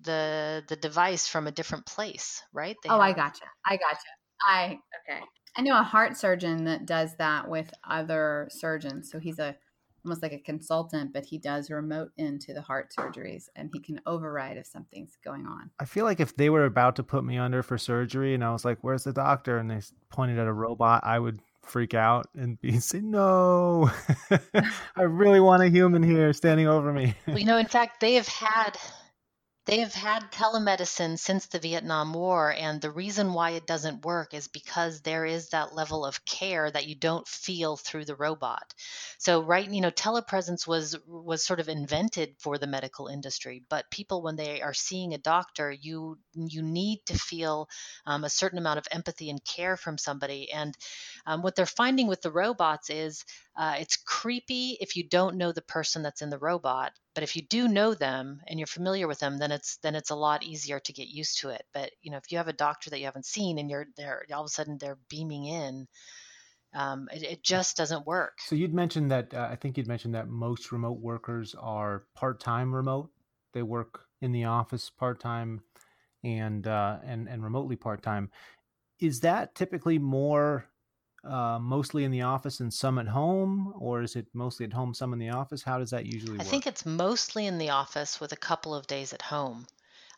[0.00, 2.76] the the device from a different place, right?
[2.82, 3.44] They oh, I have- gotcha.
[3.64, 4.08] I gotcha.
[4.46, 4.78] I
[5.08, 5.20] okay.
[5.56, 9.10] I know a heart surgeon that does that with other surgeons.
[9.10, 9.56] So he's a
[10.04, 14.00] almost like a consultant, but he does remote into the heart surgeries and he can
[14.06, 15.70] override if something's going on.
[15.80, 18.52] I feel like if they were about to put me under for surgery and I
[18.52, 19.80] was like, "Where's the doctor?" and they
[20.10, 23.90] pointed at a robot, I would freak out and be say, "No,
[24.96, 28.14] I really want a human here standing over me." Well, you know, in fact, they
[28.14, 28.78] have had
[29.66, 34.32] they have had telemedicine since the Vietnam War, and the reason why it doesn't work
[34.32, 38.72] is because there is that level of care that you don't feel through the robot.
[39.18, 43.90] So, right, you know, telepresence was was sort of invented for the medical industry, but
[43.90, 47.68] people when they are seeing a doctor, you you need to feel
[48.06, 50.76] um, a certain amount of empathy and care from somebody, and
[51.26, 53.24] um, what they're finding with the robots is
[53.56, 57.34] uh, it's creepy if you don't know the person that's in the robot but if
[57.34, 60.42] you do know them and you're familiar with them then it's then it's a lot
[60.42, 61.64] easier to get used to it.
[61.72, 64.24] But you know if you have a doctor that you haven't seen and you're there
[64.32, 65.86] all of a sudden they're beaming in
[66.74, 68.34] um, it, it, just doesn't work.
[68.40, 72.74] So you'd mentioned that uh, i think you'd mentioned that most remote workers are part-time
[72.74, 73.10] remote.
[73.54, 75.62] They work in the office part-time
[76.22, 78.30] and uh, and and remotely part-time.
[79.00, 80.66] Is that typically more
[81.26, 84.94] uh, mostly in the office and some at home, or is it mostly at home,
[84.94, 85.62] some in the office?
[85.64, 86.44] How does that usually I work?
[86.44, 89.66] think it's mostly in the office with a couple of days at home.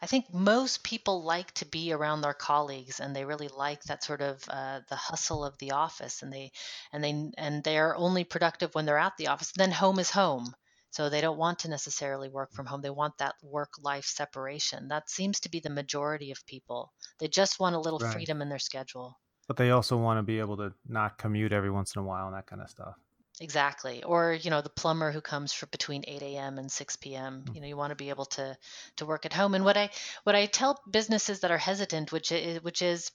[0.00, 4.04] I think most people like to be around their colleagues, and they really like that
[4.04, 6.52] sort of uh, the hustle of the office, and they
[6.92, 9.50] and they and they are only productive when they're at the office.
[9.50, 10.54] Then home is home,
[10.90, 12.80] so they don't want to necessarily work from home.
[12.82, 14.86] They want that work-life separation.
[14.86, 16.92] That seems to be the majority of people.
[17.18, 18.30] They just want a little Right.
[18.38, 19.18] freedom in their schedule.
[19.48, 22.26] But they also want to be able to not commute every once in a while
[22.26, 22.94] and that kind of stuff.
[23.40, 24.02] Exactly.
[24.02, 26.58] Or, you know, the plumber who comes for between 8 a.m.
[26.58, 27.44] and 6 p.m.
[27.46, 27.54] Mm.
[27.54, 28.56] You know, you want to be able to
[28.96, 29.54] to work at home.
[29.54, 29.90] And what I
[30.24, 33.10] what I tell businesses that are hesitant, which is which is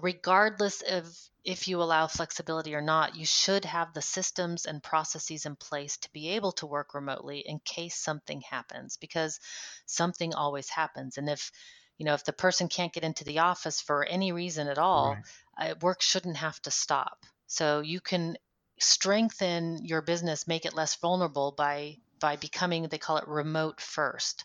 [0.00, 1.06] regardless of
[1.44, 5.98] if you allow flexibility or not, you should have the systems and processes in place
[5.98, 9.38] to be able to work remotely in case something happens because
[9.86, 11.18] something always happens.
[11.18, 11.52] And if
[11.98, 15.14] you know, if the person can't get into the office for any reason at all,
[15.58, 15.70] Right.
[15.70, 17.24] uh, work shouldn't have to stop.
[17.46, 18.36] So you can
[18.80, 24.44] strengthen your business, make it less vulnerable by by becoming they call it remote first.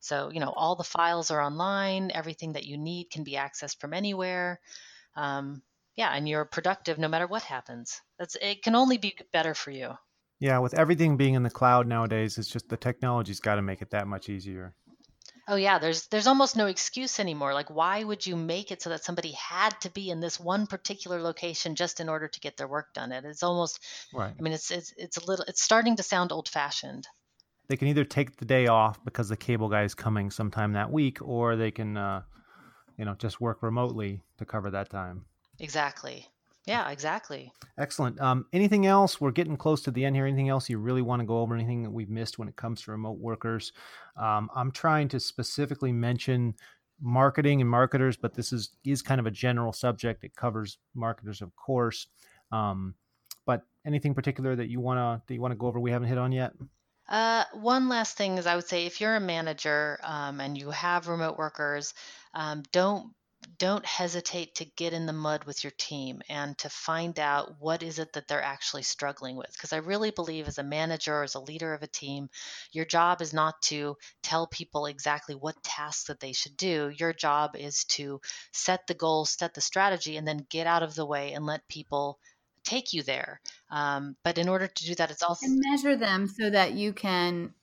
[0.00, 3.80] So you know all the files are online, everything that you need can be accessed
[3.80, 4.60] from anywhere.
[5.16, 5.62] Um,
[5.96, 8.00] yeah, and you're productive no matter what happens.
[8.18, 9.96] That's it can only be better for you.
[10.40, 13.82] Yeah, with everything being in the cloud nowadays, it's just the technology's got to make
[13.82, 14.74] it that much easier.
[15.50, 17.54] Oh yeah, there's there's almost no excuse anymore.
[17.54, 20.66] Like why would you make it so that somebody had to be in this one
[20.66, 23.12] particular location just in order to get their work done?
[23.12, 23.80] It is almost
[24.12, 24.34] Right.
[24.38, 27.08] I mean it's it's it's a little it's starting to sound old-fashioned.
[27.68, 30.90] They can either take the day off because the cable guy is coming sometime that
[30.90, 32.22] week, or they can, uh,
[32.98, 35.24] you know, just work remotely to cover that time.
[35.60, 36.26] Exactly.
[36.68, 37.52] Yeah, exactly.
[37.78, 38.20] Excellent.
[38.20, 39.20] Um, anything else?
[39.20, 40.26] We're getting close to the end here.
[40.26, 41.54] Anything else you really want to go over?
[41.54, 43.72] Anything that we've missed when it comes to remote workers?
[44.16, 46.54] Um, I'm trying to specifically mention
[47.00, 50.24] marketing and marketers, but this is is kind of a general subject.
[50.24, 52.06] It covers marketers, of course.
[52.52, 52.94] Um,
[53.46, 56.18] but anything particular that you wanna that you want to go over we haven't hit
[56.18, 56.52] on yet?
[57.08, 60.70] Uh, one last thing is I would say if you're a manager um, and you
[60.70, 61.94] have remote workers,
[62.34, 63.14] um, don't
[63.56, 67.82] don't hesitate to get in the mud with your team and to find out what
[67.82, 69.50] is it that they're actually struggling with.
[69.52, 72.28] Because i really believe as a manager or as a leader of a team
[72.72, 76.92] your job is not to tell people exactly what tasks that they should do.
[76.96, 78.20] Your job is to
[78.52, 81.68] set the goals set the strategy and then get out of the way and let
[81.68, 82.18] people
[82.64, 83.40] take you there.
[83.70, 86.92] Um, but in order to do that it's also and measure them so that you
[86.92, 87.54] can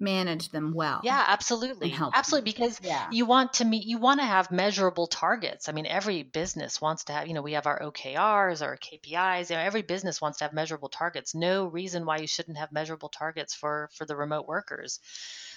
[0.00, 1.00] manage them well.
[1.02, 3.08] yeah absolutely help absolutely because Yeah.
[3.10, 7.04] you want to meet you want to have measurable targets i mean every business wants
[7.04, 10.38] to have you know we have our okrs our kpis you know every business wants
[10.38, 14.14] to have measurable targets no reason why you shouldn't have measurable targets for for the
[14.16, 15.00] remote workers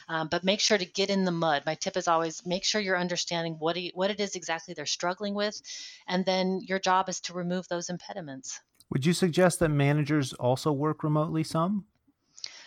[0.09, 2.81] um, but make sure to get in the mud my tip is always make sure
[2.81, 5.61] you're understanding what, you, what it is exactly they're struggling with
[6.07, 10.71] and then your job is to remove those impediments Would you suggest that managers also
[10.71, 11.85] work remotely some?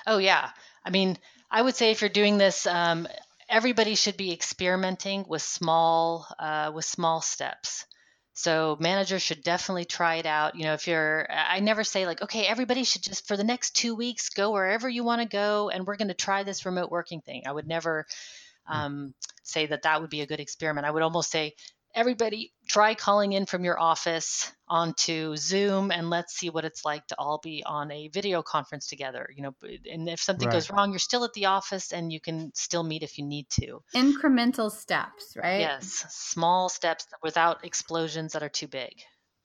[0.06, 0.50] Oh yeah.
[0.84, 1.18] I mean,
[1.54, 3.06] I would say if you're doing this, um,
[3.48, 7.86] everybody should be experimenting with small uh, with small steps.
[8.32, 10.56] So managers should definitely try it out.
[10.56, 13.76] You know, if you're, I never say like, okay, everybody should just for the next
[13.76, 16.90] two weeks go wherever you want to go, and we're going to try this remote
[16.90, 17.44] working thing.
[17.46, 18.06] I would never
[18.66, 20.88] um, say that that would be a good experiment.
[20.88, 21.54] I would almost say
[21.94, 27.06] everybody try calling in from your office onto Zoom and let's see what it's like
[27.06, 29.28] to all be on a video conference together.
[29.34, 29.54] You know,
[29.90, 33.02] and if something goes wrong, you're still at the office and you can still meet
[33.02, 33.82] if you need to.
[33.94, 35.60] Incremental steps, right?
[35.60, 38.92] Yes, small steps without explosions that are too big.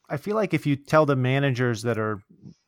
[0.10, 2.20] I feel like if you tell the managers that are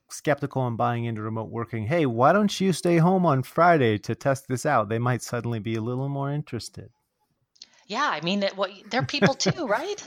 [0.09, 4.13] skeptical and buying into remote working, hey, why don't you stay home on Friday to
[4.13, 4.89] test this out?
[4.89, 6.91] They might suddenly be a little more interested.
[7.91, 10.01] Yeah, I mean, it, what they're people too, right?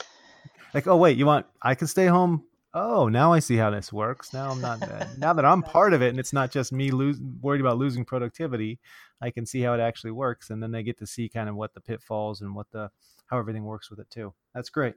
[0.72, 2.44] Like, oh wait, you want I can stay home?
[2.72, 4.32] Oh, now I see how this works.
[4.32, 4.80] Now I'm not
[5.18, 8.06] now that I'm part of it, and it's not just me lose, worried about losing
[8.06, 8.80] productivity.
[9.20, 11.56] I can see how it actually works, and then they get to see kind of
[11.56, 12.90] what the pitfalls and what the
[13.26, 14.32] how everything works with it too.
[14.54, 14.94] That's great.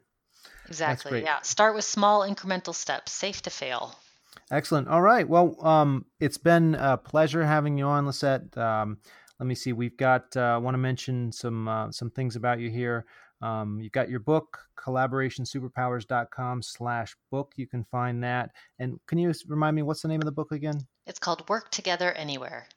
[0.68, 1.10] Exactly.
[1.10, 1.24] great.
[1.26, 1.42] Yeah.
[1.42, 3.96] Start with small incremental steps, safe to fail.
[4.50, 4.88] Excellent.
[4.88, 5.28] All right.
[5.28, 8.58] Well, um, it's been a pleasure having you on, Lisette.
[8.58, 9.00] Um,
[9.40, 9.74] let me see.
[9.74, 10.36] We've got.
[10.36, 13.06] Uh, I want to mention some uh, some things about you here.
[13.42, 17.54] Um, you've got your book, collaborationsuperpowers.com slash book.
[17.56, 18.52] You can find that.
[18.80, 20.88] And can you remind me, what's the name of the book again?
[21.06, 22.68] It's called Work Together Anywhere.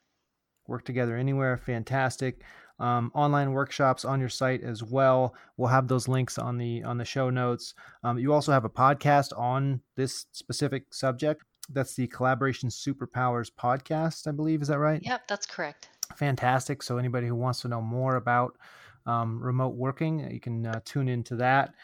[0.67, 1.57] Work Together Anywhere.
[1.57, 2.43] Fantastic.
[2.79, 5.35] Um, online workshops on your site as well.
[5.57, 7.75] We'll have those links on the on the show notes.
[8.03, 11.43] Um, you also have a podcast on this specific subject.
[11.69, 14.63] That's the Collaboration Superpowers podcast, I believe.
[14.63, 15.01] Is that right?
[15.03, 15.90] Yep, that's correct.
[16.17, 16.83] Fantastic.
[16.83, 18.57] So anybody who wants to know more about
[19.07, 21.75] um, remote working, you can uh, tune into that.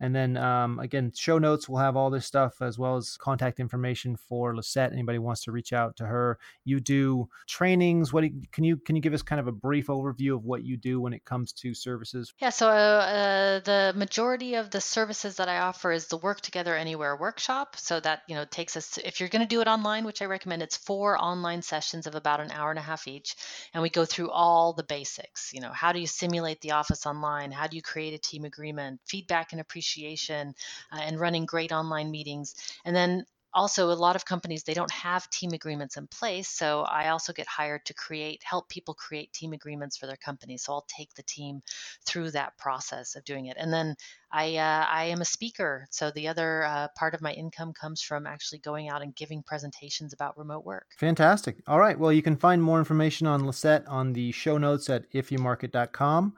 [0.00, 3.60] And then um, again, show notes will have all this stuff as well as contact
[3.60, 4.92] information for Lisette.
[4.92, 6.38] Anybody wants to reach out to her.
[6.64, 8.12] You do trainings.
[8.12, 10.64] What you, can you can you give us kind of a brief overview of what
[10.64, 12.34] you do when it comes to services?
[12.40, 16.74] Yeah, so uh, the majority of the services that I offer is the Work Together
[16.74, 17.76] Anywhere workshop.
[17.76, 20.26] So that you know takes us if you're going to do it online, which I
[20.26, 23.36] recommend, it's four online sessions of about an hour and a half each,
[23.72, 25.52] and we go through all the basics.
[25.54, 27.52] You know, how do you simulate the office online?
[27.52, 29.00] How do you create a team agreement?
[29.06, 30.52] Feedback and appreciation uh,
[30.92, 32.54] and running great online meetings.
[32.84, 33.24] And then
[33.54, 37.32] also a lot of companies they don't have team agreements in place so i also
[37.32, 40.56] get hired to create help people create team agreements for their company.
[40.56, 41.62] So i'll take the team
[42.04, 43.56] through that process of doing it.
[43.58, 43.94] And then
[44.32, 45.86] i uh, i am a speaker.
[45.90, 49.42] So the other uh, part of my income comes from actually going out and giving
[49.42, 50.86] presentations about remote work.
[50.98, 51.56] Fantastic.
[51.66, 51.98] All right.
[51.98, 56.34] Well you can find more information on lisette on the show notes at ifyoumarket.com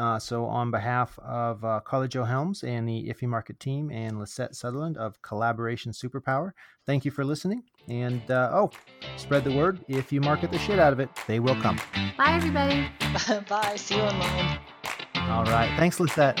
[0.00, 3.90] uh, so, on behalf of uh, Karla Jo Helms and the If You Market team
[3.90, 6.52] and Lisette Sutherland of Collaboration Superpower,
[6.86, 7.64] thank you for listening.
[7.86, 8.70] And uh, oh,
[9.18, 9.84] spread the word.
[9.88, 11.78] If you market the shit out of it, they will come.
[12.16, 12.88] Bye, everybody.
[13.48, 13.76] Bye.
[13.76, 14.58] See you online.
[15.16, 15.70] All right.
[15.76, 16.40] Thanks, Lisette.